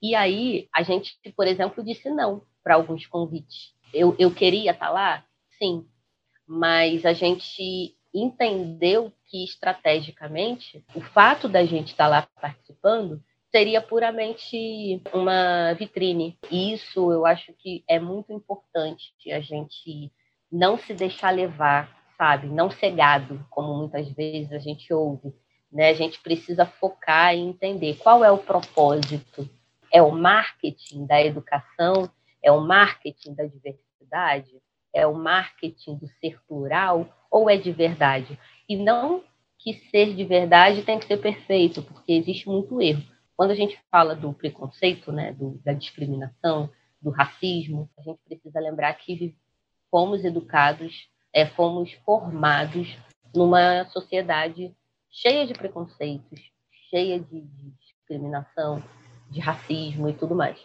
E 0.00 0.14
aí 0.14 0.68
a 0.72 0.84
gente, 0.84 1.18
por 1.36 1.48
exemplo, 1.48 1.82
disse 1.82 2.08
não 2.08 2.42
para 2.62 2.76
alguns 2.76 3.04
convites. 3.04 3.74
Eu, 3.92 4.14
eu 4.16 4.32
queria 4.32 4.70
estar 4.70 4.86
tá 4.86 4.92
lá? 4.92 5.24
Sim. 5.58 5.84
Mas 6.46 7.04
a 7.04 7.12
gente 7.12 7.96
entendeu 8.14 9.12
que 9.26 9.42
estrategicamente 9.42 10.84
o 10.94 11.00
fato 11.00 11.48
da 11.48 11.64
gente 11.64 11.88
estar 11.88 12.04
tá 12.04 12.10
lá 12.10 12.28
participando 12.40 13.20
seria 13.54 13.80
puramente 13.80 15.00
uma 15.12 15.74
vitrine. 15.74 16.36
E 16.50 16.72
isso 16.72 17.12
eu 17.12 17.24
acho 17.24 17.52
que 17.52 17.84
é 17.88 18.00
muito 18.00 18.32
importante 18.32 19.14
a 19.30 19.38
gente 19.38 20.10
não 20.50 20.76
se 20.76 20.92
deixar 20.92 21.30
levar, 21.30 21.88
sabe? 22.18 22.48
Não 22.48 22.68
cegado, 22.68 23.46
como 23.48 23.72
muitas 23.78 24.08
vezes 24.10 24.50
a 24.52 24.58
gente 24.58 24.92
ouve. 24.92 25.32
Né? 25.70 25.90
A 25.90 25.94
gente 25.94 26.20
precisa 26.20 26.66
focar 26.66 27.32
e 27.32 27.38
entender 27.38 27.96
qual 27.98 28.24
é 28.24 28.30
o 28.32 28.38
propósito 28.38 29.48
é 29.92 30.02
o 30.02 30.10
marketing 30.10 31.06
da 31.06 31.22
educação? 31.22 32.10
É 32.42 32.50
o 32.50 32.60
marketing 32.60 33.34
da 33.34 33.44
diversidade? 33.44 34.50
É 34.92 35.06
o 35.06 35.14
marketing 35.14 35.94
do 35.94 36.08
ser 36.20 36.40
plural? 36.48 37.08
Ou 37.30 37.48
é 37.48 37.56
de 37.56 37.70
verdade? 37.70 38.36
E 38.68 38.76
não 38.76 39.22
que 39.60 39.74
ser 39.90 40.12
de 40.12 40.24
verdade 40.24 40.82
tem 40.82 40.98
que 40.98 41.06
ser 41.06 41.18
perfeito, 41.18 41.84
porque 41.84 42.12
existe 42.12 42.48
muito 42.48 42.82
erro. 42.82 43.13
Quando 43.36 43.50
a 43.50 43.54
gente 43.54 43.78
fala 43.90 44.14
do 44.14 44.32
preconceito, 44.32 45.10
né, 45.10 45.32
do, 45.32 45.60
da 45.64 45.72
discriminação, 45.72 46.70
do 47.00 47.10
racismo, 47.10 47.90
a 47.98 48.02
gente 48.02 48.20
precisa 48.24 48.60
lembrar 48.60 48.94
que 48.94 49.36
fomos 49.90 50.24
educados, 50.24 51.08
é, 51.32 51.46
fomos 51.46 51.92
formados 52.04 52.96
numa 53.34 53.84
sociedade 53.86 54.74
cheia 55.10 55.46
de 55.46 55.52
preconceitos, 55.52 56.40
cheia 56.90 57.20
de, 57.20 57.40
de 57.40 57.70
discriminação, 57.80 58.82
de 59.30 59.40
racismo 59.40 60.08
e 60.08 60.14
tudo 60.14 60.34
mais. 60.34 60.58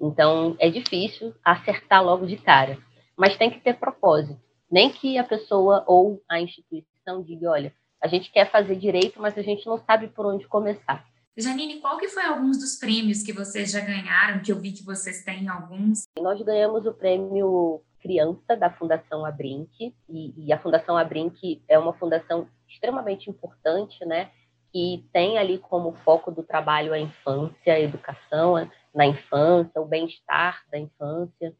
Então, 0.00 0.56
é 0.58 0.68
difícil 0.70 1.34
acertar 1.44 2.02
logo 2.02 2.26
de 2.26 2.36
cara, 2.36 2.78
mas 3.16 3.36
tem 3.36 3.50
que 3.50 3.60
ter 3.60 3.78
propósito. 3.78 4.40
Nem 4.70 4.90
que 4.90 5.18
a 5.18 5.24
pessoa 5.24 5.84
ou 5.86 6.22
a 6.28 6.40
instituição 6.40 7.22
diga, 7.22 7.50
olha, 7.50 7.74
a 8.02 8.08
gente 8.08 8.32
quer 8.32 8.50
fazer 8.50 8.76
direito, 8.76 9.20
mas 9.20 9.36
a 9.36 9.42
gente 9.42 9.66
não 9.66 9.78
sabe 9.84 10.08
por 10.08 10.26
onde 10.26 10.48
começar. 10.48 11.06
Janine, 11.36 11.80
qual 11.80 11.96
que 11.98 12.08
foi 12.08 12.24
alguns 12.24 12.58
dos 12.58 12.76
prêmios 12.76 13.22
que 13.22 13.32
vocês 13.32 13.70
já 13.70 13.80
ganharam, 13.80 14.42
que 14.42 14.52
eu 14.52 14.58
vi 14.58 14.72
que 14.72 14.84
vocês 14.84 15.24
têm 15.24 15.48
alguns? 15.48 16.04
Nós 16.20 16.40
ganhamos 16.42 16.84
o 16.84 16.92
prêmio 16.92 17.80
Criança 18.00 18.56
da 18.56 18.70
Fundação 18.70 19.24
Abrinq, 19.24 19.94
e, 20.08 20.34
e 20.36 20.52
a 20.52 20.58
Fundação 20.58 20.96
Abrinq 20.96 21.62
é 21.68 21.78
uma 21.78 21.94
fundação 21.94 22.48
extremamente 22.68 23.30
importante, 23.30 24.04
né? 24.04 24.30
que 24.72 25.06
tem 25.12 25.36
ali 25.36 25.58
como 25.58 25.92
foco 26.02 26.30
do 26.30 26.42
trabalho 26.42 26.94
a 26.94 26.98
infância, 26.98 27.74
a 27.74 27.80
educação 27.80 28.54
na 28.94 29.06
infância, 29.06 29.80
o 29.80 29.86
bem-estar 29.86 30.62
da 30.70 30.78
infância. 30.78 31.54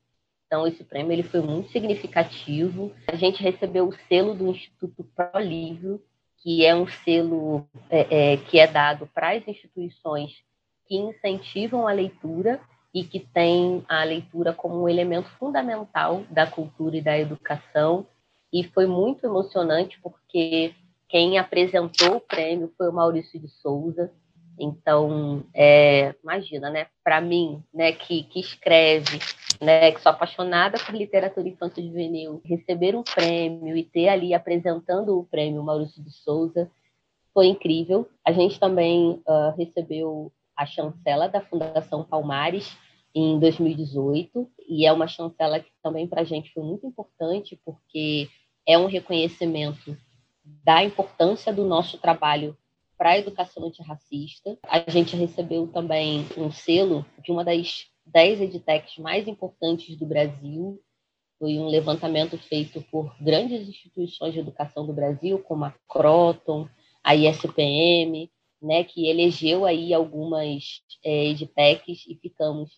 Então, 0.46 0.66
esse 0.66 0.82
prêmio 0.82 1.12
ele 1.12 1.22
foi 1.22 1.40
muito 1.40 1.70
significativo. 1.70 2.90
A 3.06 3.14
gente 3.14 3.42
recebeu 3.42 3.86
o 3.86 3.96
selo 4.08 4.34
do 4.34 4.48
Instituto 4.48 5.04
Pro 5.14 5.40
Livro, 5.40 6.02
que 6.42 6.66
é 6.66 6.74
um 6.74 6.86
selo 6.88 7.66
é, 7.88 8.32
é, 8.32 8.36
que 8.36 8.58
é 8.58 8.66
dado 8.66 9.08
para 9.14 9.30
as 9.30 9.46
instituições 9.46 10.32
que 10.86 10.96
incentivam 10.96 11.86
a 11.86 11.92
leitura 11.92 12.60
e 12.92 13.04
que 13.04 13.20
tem 13.20 13.84
a 13.88 14.02
leitura 14.02 14.52
como 14.52 14.82
um 14.82 14.88
elemento 14.88 15.28
fundamental 15.38 16.24
da 16.28 16.46
cultura 16.46 16.96
e 16.96 17.02
da 17.02 17.16
educação. 17.16 18.06
E 18.52 18.64
foi 18.64 18.86
muito 18.86 19.24
emocionante 19.24 19.98
porque 20.02 20.74
quem 21.08 21.38
apresentou 21.38 22.16
o 22.16 22.20
prêmio 22.20 22.72
foi 22.76 22.88
o 22.88 22.92
Maurício 22.92 23.38
de 23.38 23.48
Souza. 23.48 24.12
Então, 24.62 25.44
é, 25.52 26.14
imagina, 26.22 26.70
né? 26.70 26.86
Para 27.02 27.20
mim, 27.20 27.60
né, 27.74 27.90
que, 27.90 28.22
que 28.22 28.38
escreve, 28.38 29.18
né, 29.60 29.90
que 29.90 30.00
sou 30.00 30.10
apaixonada 30.10 30.78
por 30.78 30.94
literatura 30.94 31.48
infantil 31.48 31.84
juvenil, 31.84 32.40
receber 32.44 32.94
um 32.94 33.02
prêmio 33.02 33.76
e 33.76 33.82
ter 33.82 34.08
ali 34.08 34.32
apresentando 34.32 35.18
o 35.18 35.24
prêmio 35.24 35.64
Maurício 35.64 36.00
de 36.00 36.12
Souza 36.12 36.70
foi 37.34 37.46
incrível. 37.46 38.08
A 38.24 38.30
gente 38.30 38.60
também 38.60 39.20
uh, 39.26 39.52
recebeu 39.58 40.30
a 40.56 40.64
chancela 40.64 41.28
da 41.28 41.40
Fundação 41.40 42.04
Palmares 42.04 42.76
em 43.12 43.40
2018 43.40 44.48
e 44.68 44.86
é 44.86 44.92
uma 44.92 45.08
chancela 45.08 45.58
que 45.58 45.72
também 45.82 46.06
para 46.06 46.20
a 46.20 46.24
gente 46.24 46.52
foi 46.52 46.62
muito 46.62 46.86
importante 46.86 47.60
porque 47.64 48.28
é 48.64 48.78
um 48.78 48.86
reconhecimento 48.86 49.96
da 50.62 50.84
importância 50.84 51.52
do 51.52 51.64
nosso 51.64 51.98
trabalho 51.98 52.56
para 53.02 53.10
a 53.10 53.18
educação 53.18 53.64
antirracista. 53.64 54.56
A 54.62 54.88
gente 54.88 55.16
recebeu 55.16 55.66
também 55.66 56.24
um 56.36 56.52
selo 56.52 57.04
de 57.20 57.32
uma 57.32 57.44
das 57.44 57.86
dez 58.06 58.40
edtechs 58.40 58.96
mais 58.98 59.26
importantes 59.26 59.98
do 59.98 60.06
Brasil. 60.06 60.80
Foi 61.36 61.58
um 61.58 61.66
levantamento 61.66 62.38
feito 62.38 62.80
por 62.92 63.12
grandes 63.20 63.68
instituições 63.68 64.34
de 64.34 64.38
educação 64.38 64.86
do 64.86 64.92
Brasil, 64.92 65.40
como 65.40 65.64
a 65.64 65.74
Croton, 65.88 66.68
a 67.02 67.16
ISPM, 67.16 68.30
né, 68.62 68.84
que 68.84 69.08
elegeu 69.08 69.64
aí 69.64 69.92
algumas 69.92 70.80
é, 71.04 71.30
edtechs 71.30 72.06
e 72.06 72.14
ficamos 72.14 72.70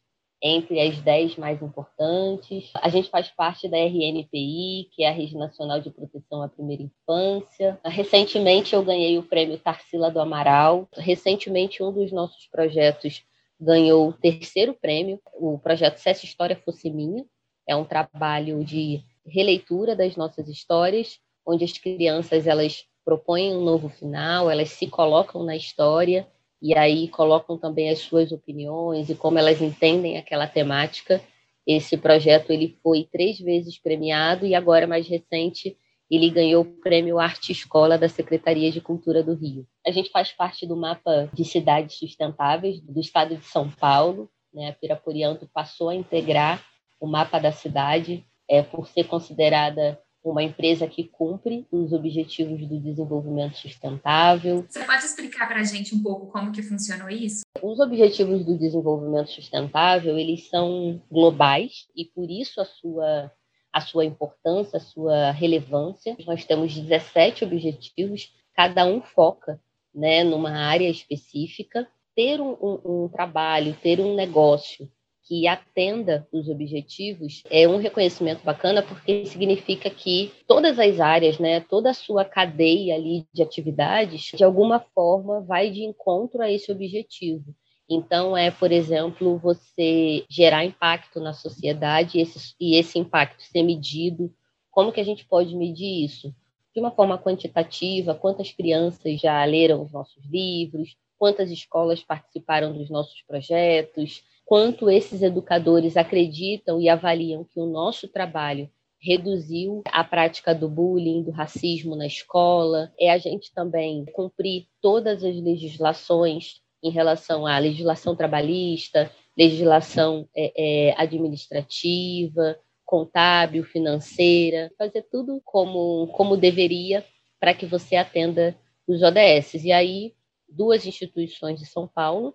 entre 0.47 0.79
as 0.79 1.01
10 1.01 1.37
mais 1.37 1.63
importantes. 1.63 2.71
A 2.75 2.91
gente 2.91 3.09
faz 3.09 3.31
parte 3.31 3.67
da 3.67 3.79
RNPI, 3.79 4.91
que 4.93 5.03
é 5.03 5.09
a 5.09 5.11
Rede 5.11 5.35
Nacional 5.35 5.81
de 5.81 5.91
Proteção 5.91 6.43
à 6.43 6.49
Primeira 6.49 6.83
Infância. 6.83 7.81
Recentemente 7.83 8.75
eu 8.75 8.85
ganhei 8.85 9.17
o 9.17 9.23
prêmio 9.23 9.59
Tarsila 9.59 10.11
do 10.11 10.21
Amaral. 10.21 10.87
Recentemente 10.93 11.83
um 11.83 11.91
dos 11.91 12.13
nossos 12.13 12.47
projetos 12.49 13.25
ganhou 13.59 14.11
o 14.11 14.13
terceiro 14.13 14.75
prêmio, 14.75 15.19
o 15.33 15.59
projeto 15.59 15.97
Se 15.97 16.11
Essa 16.11 16.27
História 16.27 16.61
Fosse 16.63 16.91
Minha. 16.91 17.25
É 17.67 17.75
um 17.75 17.85
trabalho 17.85 18.63
de 18.63 19.03
releitura 19.27 19.97
das 19.97 20.15
nossas 20.15 20.47
histórias, 20.47 21.19
onde 21.47 21.65
as 21.65 21.73
crianças 21.73 22.47
elas 22.47 22.85
propõem 23.03 23.57
um 23.57 23.65
novo 23.65 23.89
final, 23.89 24.51
elas 24.51 24.69
se 24.71 24.87
colocam 24.87 25.43
na 25.43 25.57
história 25.57 26.29
e 26.65 26.75
aí 26.75 27.09
colocam 27.09 27.59
também 27.59 27.91
as 27.91 27.99
suas 27.99 28.33
opiniões 28.33 29.11
e 29.11 29.15
como 29.15 29.39
elas 29.39 29.61
entendem 29.61 30.17
aquela 30.17 30.47
temática. 30.47 31.21
Esse 31.67 31.95
projeto 31.99 32.51
ele 32.51 32.79
foi 32.83 33.07
três 33.13 33.39
vezes 33.39 33.79
premiado 33.79 34.47
e 34.47 34.55
agora 34.55 34.87
mais 34.87 35.07
recente 35.07 35.77
ele 36.11 36.31
ganhou 36.31 36.63
o 36.63 36.81
prêmio 36.81 37.19
Arte 37.19 37.53
Escola 37.53 37.99
da 37.99 38.09
Secretaria 38.09 38.73
de 38.73 38.81
Cultura 38.81 39.23
do 39.23 39.35
Rio. 39.35 39.67
A 39.87 39.91
gente 39.91 40.09
faz 40.09 40.33
parte 40.33 40.67
do 40.67 40.75
mapa 40.75 41.29
de 41.35 41.45
cidades 41.45 41.99
sustentáveis 41.99 42.81
do 42.81 42.99
estado 42.99 43.37
de 43.37 43.45
São 43.45 43.71
Paulo. 43.71 44.31
Né? 44.51 44.71
A 44.71 44.73
Piraporianto 44.73 45.47
passou 45.53 45.91
a 45.91 45.95
integrar 45.95 46.65
o 46.99 47.07
mapa 47.07 47.39
da 47.39 47.53
cidade 47.53 48.25
é, 48.49 48.63
por 48.63 48.89
ser 48.89 49.05
considerada 49.05 50.01
uma 50.25 50.43
empresa 50.43 50.87
que 50.87 51.05
cumpre 51.05 51.67
os 51.71 51.93
objetivos 51.93 52.67
do 52.67 52.81
desenvolvimento 52.81 53.59
sustentável. 53.59 54.65
Você 54.69 54.83
pode 54.83 55.05
explicar 55.05 55.47
para 55.47 55.61
a 55.61 55.65
gente 55.65 55.95
um 55.95 56.03
pouco 56.03 56.27
como 56.27 56.51
que 56.51 56.63
funcionou 56.63 57.11
isso? 57.11 57.43
Os 57.63 57.79
objetivos 57.79 58.45
do 58.45 58.57
desenvolvimento 58.57 59.31
sustentável, 59.31 60.19
eles 60.19 60.49
são 60.49 61.03
globais 61.11 61.87
e 61.95 62.07
por 62.07 62.31
isso 62.31 62.61
a 62.61 62.65
sua 62.65 63.31
a 63.71 63.81
sua 63.81 64.05
importância, 64.05 64.77
a 64.77 64.81
sua 64.81 65.33
relevância. 65.33 66.17
Nós 66.25 66.45
temos 66.45 66.79
17 66.79 67.45
objetivos, 67.45 68.33
cada 68.55 68.87
um 68.87 69.03
foca 69.03 69.61
né, 69.93 70.23
numa 70.23 70.53
área 70.53 70.89
específica. 70.89 71.87
Ter 72.15 72.41
um, 72.41 72.53
um, 72.53 72.81
um 72.85 73.09
trabalho, 73.09 73.77
ter 73.83 73.99
um 73.99 74.15
negócio 74.15 74.89
que 75.25 75.47
atenda 75.49 76.29
os 76.31 76.49
objetivos 76.49 77.43
é 77.51 77.67
um 77.67 77.79
reconhecimento 77.79 78.45
bacana 78.45 78.83
porque 78.83 79.25
significa 79.25 79.89
que 79.89 80.33
todas 80.47 80.79
as 80.79 81.01
áreas, 81.01 81.39
né, 81.39 81.61
toda 81.61 81.91
a 81.91 81.95
sua 81.95 82.25
cadeia 82.25 82.95
ali 82.95 83.27
de 83.33 83.43
atividades, 83.43 84.33
de 84.37 84.45
alguma 84.45 84.81
forma 84.81 85.41
vai 85.41 85.71
de 85.71 85.83
encontro 85.83 86.43
a 86.43 86.51
esse 86.51 86.71
objetivo. 86.71 87.55
Então, 87.89 88.37
é, 88.37 88.51
por 88.51 88.73
exemplo, 88.73 89.39
você 89.39 90.25
gerar 90.29 90.65
impacto 90.65 91.21
na 91.21 91.33
sociedade 91.33 92.19
e 92.19 92.23
esse, 92.23 92.55
e 92.59 92.77
esse 92.77 92.99
impacto 92.99 93.43
ser 93.43 93.63
medido. 93.63 94.33
Como 94.71 94.93
que 94.93 95.01
a 95.01 95.05
gente 95.05 95.27
pode 95.27 95.55
medir 95.55 96.05
isso? 96.05 96.35
De 96.75 96.81
uma 96.81 96.91
forma 96.91 97.19
quantitativa, 97.19 98.15
quantas 98.15 98.51
crianças 98.51 99.21
já 99.21 99.45
leram 99.45 99.83
os 99.83 99.93
nossos 99.93 100.25
livros, 100.25 100.97
quantas 101.19 101.51
escolas 101.51 102.03
participaram 102.03 102.73
dos 102.73 102.91
nossos 102.91 103.23
projetos, 103.23 104.25
quanto 104.45 104.91
esses 104.91 105.23
educadores 105.23 105.97
acreditam 105.97 106.81
e 106.81 106.89
avaliam 106.89 107.45
que 107.45 107.59
o 107.59 107.67
nosso 107.67 108.09
trabalho 108.09 108.69
reduziu 109.01 109.83
a 109.87 110.03
prática 110.03 110.55
do 110.55 110.69
bullying, 110.69 111.23
do 111.23 111.31
racismo 111.31 111.95
na 111.95 112.07
escola, 112.07 112.93
é 112.99 113.11
a 113.11 113.19
gente 113.19 113.53
também 113.53 114.05
cumprir 114.07 114.67
todas 114.81 115.23
as 115.23 115.37
legislações 115.37 116.63
em 116.83 116.91
relação 116.91 117.47
à 117.47 117.59
legislação 117.59 118.17
trabalhista, 118.17 119.11
legislação 119.37 120.29
é, 120.35 120.53
é, 120.57 120.95
administrativa, 120.97 122.59
contábil, 122.85 123.65
financeira, 123.65 124.71
fazer 124.79 125.03
tudo 125.11 125.41
como, 125.45 126.07
como 126.09 126.37
deveria 126.37 127.05
para 127.41 127.55
que 127.55 127.67
você 127.67 127.97
atenda 127.97 128.57
os 128.87 129.03
ODS. 129.03 129.65
E 129.65 129.73
aí, 129.73 130.15
duas 130.49 130.87
instituições 130.87 131.59
de 131.59 131.67
São 131.67 131.87
Paulo 131.87 132.35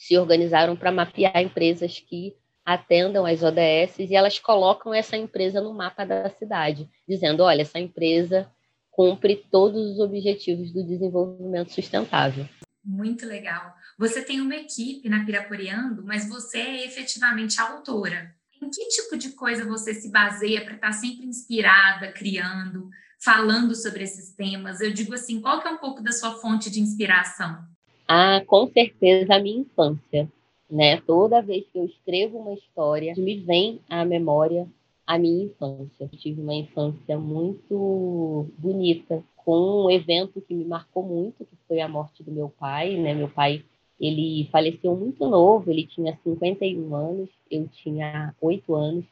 se 0.00 0.16
organizaram 0.16 0.74
para 0.74 0.90
mapear 0.90 1.36
empresas 1.42 2.00
que 2.00 2.34
atendam 2.64 3.26
as 3.26 3.42
ODS 3.42 3.98
e 3.98 4.16
elas 4.16 4.38
colocam 4.38 4.94
essa 4.94 5.14
empresa 5.14 5.60
no 5.60 5.74
mapa 5.74 6.06
da 6.06 6.30
cidade, 6.30 6.88
dizendo: 7.06 7.42
olha, 7.42 7.60
essa 7.60 7.78
empresa 7.78 8.50
cumpre 8.90 9.44
todos 9.50 9.92
os 9.92 10.00
objetivos 10.00 10.72
do 10.72 10.82
desenvolvimento 10.82 11.72
sustentável. 11.72 12.48
Muito 12.82 13.26
legal. 13.26 13.74
Você 13.98 14.22
tem 14.22 14.40
uma 14.40 14.56
equipe 14.56 15.06
na 15.06 15.24
Piraporeando, 15.26 16.02
mas 16.02 16.26
você 16.26 16.58
é 16.58 16.86
efetivamente 16.86 17.60
autora. 17.60 18.34
Em 18.62 18.70
que 18.70 18.88
tipo 18.88 19.18
de 19.18 19.32
coisa 19.32 19.66
você 19.66 19.92
se 19.92 20.10
baseia 20.10 20.64
para 20.64 20.76
estar 20.76 20.92
sempre 20.92 21.26
inspirada, 21.26 22.10
criando, 22.12 22.88
falando 23.22 23.74
sobre 23.74 24.02
esses 24.02 24.34
temas? 24.34 24.80
Eu 24.80 24.92
digo 24.92 25.12
assim, 25.12 25.42
qual 25.42 25.60
que 25.60 25.68
é 25.68 25.70
um 25.70 25.78
pouco 25.78 26.02
da 26.02 26.12
sua 26.12 26.40
fonte 26.40 26.70
de 26.70 26.80
inspiração? 26.80 27.69
Ah, 28.12 28.42
com 28.44 28.66
certeza 28.66 29.36
a 29.36 29.38
minha 29.38 29.60
infância, 29.60 30.28
né? 30.68 31.00
Toda 31.02 31.40
vez 31.40 31.64
que 31.72 31.78
eu 31.78 31.84
escrevo 31.84 32.38
uma 32.38 32.54
história, 32.54 33.14
me 33.16 33.36
vem 33.36 33.80
à 33.88 34.04
memória 34.04 34.66
a 35.06 35.16
minha 35.16 35.44
infância. 35.44 36.10
Eu 36.12 36.18
tive 36.18 36.42
uma 36.42 36.52
infância 36.52 37.16
muito 37.16 38.48
bonita, 38.58 39.22
com 39.36 39.84
um 39.84 39.90
evento 39.92 40.40
que 40.40 40.52
me 40.52 40.64
marcou 40.64 41.04
muito, 41.04 41.44
que 41.44 41.56
foi 41.68 41.80
a 41.80 41.86
morte 41.86 42.24
do 42.24 42.32
meu 42.32 42.48
pai, 42.48 42.96
né? 42.96 43.14
Meu 43.14 43.28
pai, 43.28 43.62
ele 44.00 44.48
faleceu 44.50 44.96
muito 44.96 45.28
novo, 45.28 45.70
ele 45.70 45.86
tinha 45.86 46.18
51 46.24 46.92
anos, 46.92 47.28
eu 47.48 47.68
tinha 47.68 48.34
8 48.40 48.74
anos. 48.74 49.04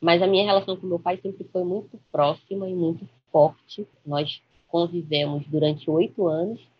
Mas 0.00 0.22
a 0.22 0.28
minha 0.28 0.44
relação 0.44 0.76
com 0.76 0.86
meu 0.86 1.00
pai 1.00 1.18
sempre 1.20 1.42
foi 1.52 1.64
muito 1.64 1.98
próxima 2.12 2.68
e 2.68 2.72
muito 2.72 3.04
forte. 3.32 3.84
Nós 4.06 4.40
convivemos 4.68 5.44
durante 5.48 5.90
oito 5.90 6.28
anos 6.28 6.70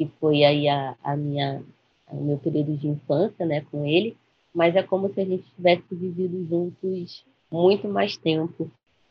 que 0.00 0.10
foi 0.18 0.44
aí 0.44 0.66
a, 0.66 0.96
a 1.04 1.14
minha 1.14 1.62
o 2.10 2.24
meu 2.24 2.38
período 2.38 2.74
de 2.74 2.88
infância, 2.88 3.44
né, 3.44 3.60
com 3.70 3.84
ele, 3.84 4.16
mas 4.52 4.74
é 4.74 4.82
como 4.82 5.12
se 5.12 5.20
a 5.20 5.24
gente 5.26 5.44
tivesse 5.54 5.94
vivido 5.94 6.42
juntos 6.48 7.22
muito 7.52 7.86
mais 7.86 8.16
tempo, 8.16 8.70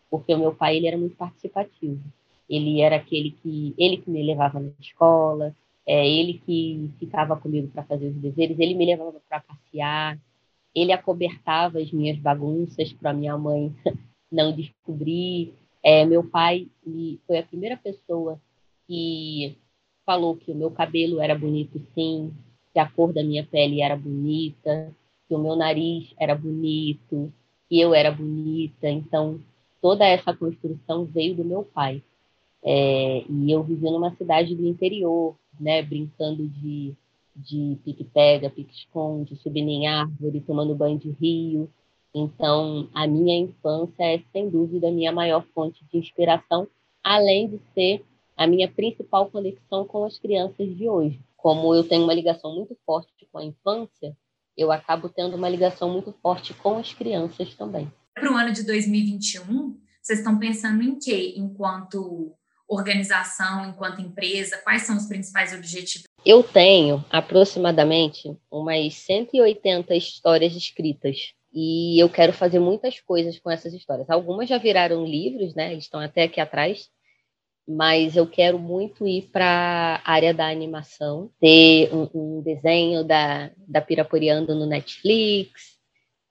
porque 0.09 0.33
o 0.33 0.39
meu 0.39 0.53
pai 0.53 0.77
ele 0.77 0.87
era 0.87 0.97
muito 0.97 1.15
participativo. 1.15 2.01
Ele 2.49 2.81
era 2.81 2.95
aquele 2.95 3.31
que 3.31 3.75
ele 3.77 3.97
que 3.97 4.09
me 4.09 4.23
levava 4.23 4.59
na 4.59 4.71
escola, 4.81 5.55
é 5.85 6.09
ele 6.09 6.41
que 6.43 6.89
ficava 6.97 7.37
comigo 7.37 7.67
para 7.67 7.83
fazer 7.83 8.07
os 8.07 8.15
deveres, 8.15 8.59
ele 8.59 8.73
me 8.73 8.87
levava 8.87 9.21
para 9.29 9.41
passear, 9.41 10.17
ele 10.73 10.91
acobertava 10.91 11.77
as 11.77 11.91
minhas 11.91 12.17
bagunças 12.17 12.91
para 12.93 13.13
minha 13.13 13.37
mãe 13.37 13.71
não 14.31 14.51
descobrir. 14.51 15.53
É, 15.83 16.03
meu 16.03 16.23
pai 16.23 16.67
me, 16.83 17.19
foi 17.27 17.37
a 17.37 17.43
primeira 17.43 17.77
pessoa 17.77 18.41
que 18.87 19.55
falou 20.09 20.35
que 20.35 20.51
o 20.51 20.55
meu 20.55 20.71
cabelo 20.71 21.21
era 21.21 21.37
bonito 21.37 21.79
sim, 21.93 22.33
que 22.73 22.79
a 22.79 22.89
cor 22.89 23.13
da 23.13 23.23
minha 23.23 23.45
pele 23.45 23.79
era 23.79 23.95
bonita, 23.95 24.91
que 25.27 25.35
o 25.35 25.37
meu 25.37 25.55
nariz 25.55 26.11
era 26.19 26.33
bonito, 26.33 27.31
que 27.67 27.79
eu 27.79 27.93
era 27.93 28.09
bonita. 28.09 28.89
Então, 28.89 29.39
toda 29.79 30.07
essa 30.07 30.33
construção 30.33 31.05
veio 31.05 31.35
do 31.35 31.45
meu 31.45 31.63
pai. 31.63 32.01
É, 32.63 33.23
e 33.29 33.51
eu 33.51 33.61
vivi 33.61 33.83
numa 33.83 34.15
cidade 34.15 34.55
do 34.55 34.65
interior, 34.65 35.35
né, 35.59 35.83
brincando 35.83 36.47
de, 36.47 36.95
de 37.35 37.77
pique-pega, 37.85 38.49
pique-esconde, 38.49 39.35
subindo 39.35 39.69
em 39.69 39.87
árvore, 39.87 40.41
tomando 40.41 40.73
banho 40.73 40.97
de 40.97 41.11
rio. 41.21 41.69
Então, 42.15 42.89
a 42.95 43.05
minha 43.05 43.37
infância 43.37 44.03
é, 44.03 44.23
sem 44.33 44.49
dúvida, 44.49 44.87
a 44.87 44.91
minha 44.91 45.11
maior 45.11 45.45
fonte 45.53 45.85
de 45.85 45.99
inspiração, 45.99 46.67
além 47.03 47.47
de 47.47 47.59
ser 47.75 48.03
a 48.39 48.47
minha 48.47 48.71
principal 48.71 49.29
conexão 49.29 49.85
com 49.85 50.05
as 50.05 50.17
crianças 50.17 50.73
de 50.77 50.87
hoje. 50.87 51.19
Como 51.35 51.75
eu 51.75 51.83
tenho 51.83 52.05
uma 52.05 52.13
ligação 52.13 52.55
muito 52.55 52.73
forte 52.85 53.27
com 53.29 53.37
a 53.37 53.43
infância, 53.43 54.15
eu 54.55 54.71
acabo 54.71 55.09
tendo 55.09 55.35
uma 55.35 55.49
ligação 55.49 55.91
muito 55.91 56.15
forte 56.21 56.53
com 56.53 56.77
as 56.77 56.93
crianças 56.93 57.53
também. 57.55 57.91
Para 58.13 58.31
o 58.31 58.37
ano 58.37 58.53
de 58.53 58.63
2021, 58.63 59.77
vocês 60.01 60.19
estão 60.19 60.39
pensando 60.39 60.81
em 60.81 60.97
quê? 60.97 61.33
Enquanto 61.35 62.33
organização, 62.65 63.69
enquanto 63.69 63.99
empresa? 63.99 64.57
Quais 64.63 64.83
são 64.83 64.95
os 64.95 65.07
principais 65.07 65.53
objetivos? 65.53 66.05
Eu 66.25 66.41
tenho 66.41 67.03
aproximadamente 67.09 68.33
umas 68.49 68.93
180 68.93 69.93
histórias 69.95 70.55
escritas 70.55 71.33
e 71.53 72.01
eu 72.01 72.07
quero 72.09 72.31
fazer 72.31 72.59
muitas 72.59 73.01
coisas 73.01 73.37
com 73.37 73.51
essas 73.51 73.73
histórias. 73.73 74.09
Algumas 74.09 74.47
já 74.47 74.57
viraram 74.57 75.03
livros, 75.03 75.53
né? 75.55 75.73
Estão 75.73 75.99
até 75.99 76.23
aqui 76.23 76.39
atrás 76.39 76.89
mas 77.71 78.15
eu 78.15 78.25
quero 78.25 78.57
muito 78.57 79.07
ir 79.07 79.29
para 79.31 80.01
a 80.03 80.11
área 80.11 80.33
da 80.33 80.49
animação, 80.49 81.29
ter 81.39 81.93
um, 81.93 82.09
um, 82.15 82.41
desenho 82.41 83.03
da, 83.03 83.51
da 83.67 83.79
Piraporiando 83.79 84.55
no 84.55 84.65
Netflix, 84.65 85.77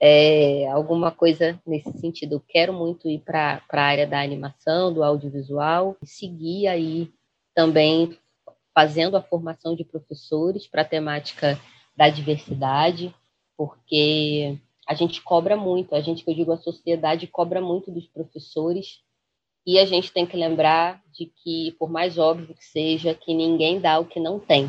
é, 0.01 0.69
alguma 0.69 1.13
coisa 1.13 1.57
nesse 1.65 1.97
sentido. 1.99 2.33
Eu 2.33 2.41
quero 2.41 2.73
muito 2.73 3.09
ir 3.09 3.21
para 3.21 3.63
a 3.71 3.81
área 3.81 4.05
da 4.05 4.21
animação, 4.21 4.93
do 4.93 5.05
audiovisual, 5.05 5.97
e 6.03 6.07
seguir 6.09 6.67
aí 6.67 7.09
também 7.55 8.19
fazendo 8.75 9.17
a 9.17 9.23
formação 9.23 9.77
de 9.77 9.85
professores 9.85 10.67
para 10.67 10.83
a 10.83 10.85
temática 10.85 11.57
da 11.97 12.09
diversidade, 12.09 13.15
porque 13.57 14.59
a 14.89 14.95
gente 14.95 15.23
cobra 15.23 15.57
muito, 15.57 15.95
a 15.95 16.01
gente 16.01 16.25
que 16.25 16.31
eu 16.31 16.35
digo 16.35 16.51
a 16.51 16.59
sociedade 16.59 17.29
cobra 17.29 17.61
muito 17.61 17.93
dos 17.93 18.09
professores 18.09 19.07
e 19.69 19.79
a 19.79 19.85
gente 19.85 20.11
tem 20.11 20.25
que 20.25 20.35
lembrar 20.35 21.03
de 21.13 21.27
que, 21.27 21.73
por 21.73 21.91
mais 21.91 22.17
óbvio 22.17 22.55
que 22.55 22.65
seja, 22.65 23.13
que 23.13 23.35
ninguém 23.35 23.79
dá 23.79 23.99
o 23.99 24.07
que 24.07 24.19
não 24.19 24.41
tem. 24.41 24.67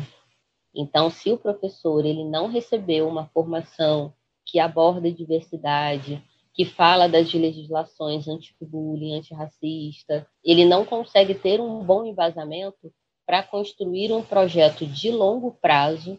Então, 0.74 1.08
se 1.08 1.32
o 1.32 1.38
professor 1.38 2.04
ele 2.04 2.22
não 2.22 2.48
recebeu 2.48 3.08
uma 3.08 3.26
formação 3.28 4.12
que 4.44 4.58
aborda 4.58 5.10
diversidade, 5.10 6.22
que 6.52 6.66
fala 6.66 7.08
das 7.08 7.32
legislações 7.32 8.28
anti-bullying, 8.28 9.14
antirracista, 9.16 10.26
ele 10.44 10.66
não 10.66 10.84
consegue 10.84 11.34
ter 11.34 11.62
um 11.62 11.82
bom 11.82 12.04
embasamento 12.04 12.92
para 13.24 13.42
construir 13.42 14.12
um 14.12 14.22
projeto 14.22 14.84
de 14.84 15.10
longo 15.10 15.52
prazo 15.62 16.18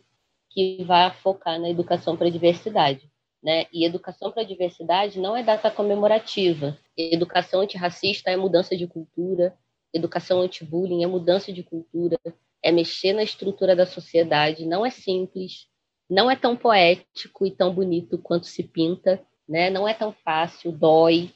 que 0.50 0.84
vá 0.86 1.12
focar 1.12 1.60
na 1.60 1.70
educação 1.70 2.17
para 2.17 2.26
a 2.26 2.32
diversidade. 2.32 3.11
Né? 3.43 3.65
E 3.73 3.86
educação 3.86 4.32
para 4.32 4.43
a 4.43 4.45
diversidade 4.45 5.19
não 5.19 5.36
é 5.36 5.41
data 5.41 5.71
comemorativa. 5.71 6.77
Educação 6.95 7.62
antirracista 7.62 8.30
é 8.30 8.38
mudança 8.38 8.77
de 8.77 8.86
cultura, 8.86 9.58
educação 9.93 10.41
anti-bullying 10.41 11.04
é 11.04 11.08
mudança 11.08 11.51
de 11.51 11.63
cultura, 11.63 12.19
é 12.63 12.71
mexer 12.71 13.13
na 13.13 13.23
estrutura 13.23 13.75
da 13.75 13.86
sociedade. 13.86 14.65
Não 14.65 14.86
é 14.86 14.91
simples, 14.91 15.67
não 16.10 16.30
é 16.30 16.36
tão 16.36 16.56
poético 16.56 17.45
e 17.45 17.51
tão 17.51 17.73
bonito 17.73 18.17
quanto 18.17 18.45
se 18.45 18.63
pinta, 18.63 19.21
né? 19.47 19.69
não 19.69 19.88
é 19.88 19.93
tão 19.93 20.12
fácil, 20.12 20.71
dói, 20.71 21.32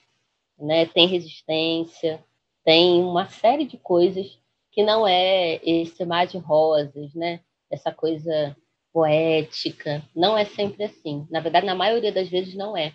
né? 0.59 0.85
tem 0.85 1.07
resistência, 1.07 2.23
tem 2.63 3.01
uma 3.01 3.27
série 3.27 3.65
de 3.65 3.77
coisas 3.77 4.39
que 4.71 4.83
não 4.83 5.07
é 5.07 5.61
esse 5.63 6.03
mar 6.05 6.27
de 6.27 6.37
rosas, 6.37 7.13
né? 7.13 7.39
essa 7.71 7.91
coisa 7.91 8.55
poética. 8.95 10.01
Não 10.15 10.37
é 10.37 10.45
sempre 10.45 10.85
assim. 10.85 11.27
Na 11.29 11.41
verdade, 11.41 11.65
na 11.65 11.75
maioria 11.75 12.13
das 12.13 12.29
vezes 12.29 12.55
não 12.55 12.77
é. 12.77 12.93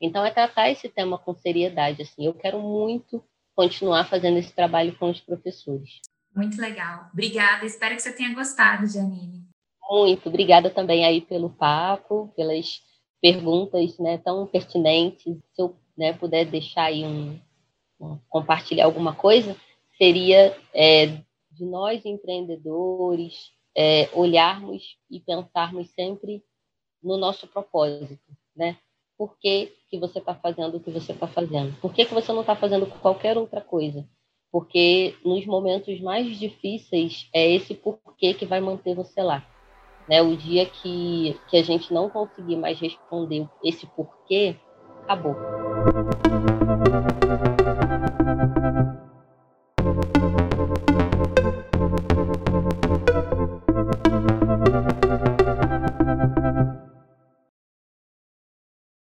Então, 0.00 0.24
é 0.24 0.30
tratar 0.30 0.70
esse 0.70 0.88
tema 0.88 1.18
com 1.18 1.34
seriedade. 1.34 2.00
Assim, 2.00 2.24
eu 2.24 2.32
quero 2.32 2.58
muito 2.58 3.22
continuar 3.54 4.08
fazendo 4.08 4.38
esse 4.38 4.50
trabalho 4.50 4.96
com 4.96 5.10
os 5.10 5.20
professores. 5.20 6.00
Muito 6.34 6.58
legal. 6.58 7.10
Obrigada. 7.12 7.66
Espero 7.66 7.94
que 7.94 8.00
você 8.00 8.12
tenha 8.12 8.34
gostado, 8.34 8.86
Janine. 8.86 9.46
Muito. 9.90 10.30
Obrigada 10.30 10.70
também 10.70 11.04
aí 11.04 11.20
pelo 11.20 11.50
papo, 11.50 12.32
pelas 12.34 12.80
perguntas 13.20 13.98
né, 13.98 14.16
tão 14.16 14.46
pertinentes. 14.46 15.36
Se 15.54 15.60
eu 15.60 15.76
né, 15.94 16.14
puder 16.14 16.46
deixar 16.46 16.84
aí 16.84 17.04
um, 17.04 17.38
um, 18.00 18.18
compartilhar 18.30 18.86
alguma 18.86 19.14
coisa, 19.14 19.54
seria 19.98 20.56
é, 20.72 21.08
de 21.50 21.66
nós 21.66 22.06
empreendedores, 22.06 23.52
é, 23.76 24.08
olharmos 24.12 24.96
e 25.10 25.20
pensarmos 25.20 25.90
sempre 25.90 26.42
no 27.02 27.16
nosso 27.16 27.46
propósito, 27.46 28.20
né? 28.54 28.76
Por 29.16 29.36
que, 29.38 29.72
que 29.88 29.98
você 29.98 30.18
está 30.18 30.34
fazendo 30.34 30.76
o 30.76 30.80
que 30.80 30.90
você 30.90 31.12
está 31.12 31.26
fazendo? 31.28 31.78
Por 31.80 31.92
que, 31.92 32.04
que 32.04 32.14
você 32.14 32.32
não 32.32 32.40
está 32.40 32.56
fazendo 32.56 32.86
qualquer 33.00 33.36
outra 33.36 33.60
coisa? 33.60 34.06
Porque 34.50 35.14
nos 35.24 35.46
momentos 35.46 36.00
mais 36.00 36.38
difíceis 36.38 37.28
é 37.32 37.50
esse 37.50 37.74
porquê 37.74 38.34
que 38.34 38.44
vai 38.44 38.60
manter 38.60 38.94
você 38.94 39.22
lá. 39.22 39.46
Né? 40.08 40.20
O 40.20 40.36
dia 40.36 40.66
que, 40.66 41.38
que 41.48 41.56
a 41.56 41.62
gente 41.62 41.92
não 41.92 42.10
conseguir 42.10 42.56
mais 42.56 42.78
responder 42.80 43.48
esse 43.62 43.86
porquê, 43.86 44.56
acabou. 45.04 45.36
Música 51.14 51.71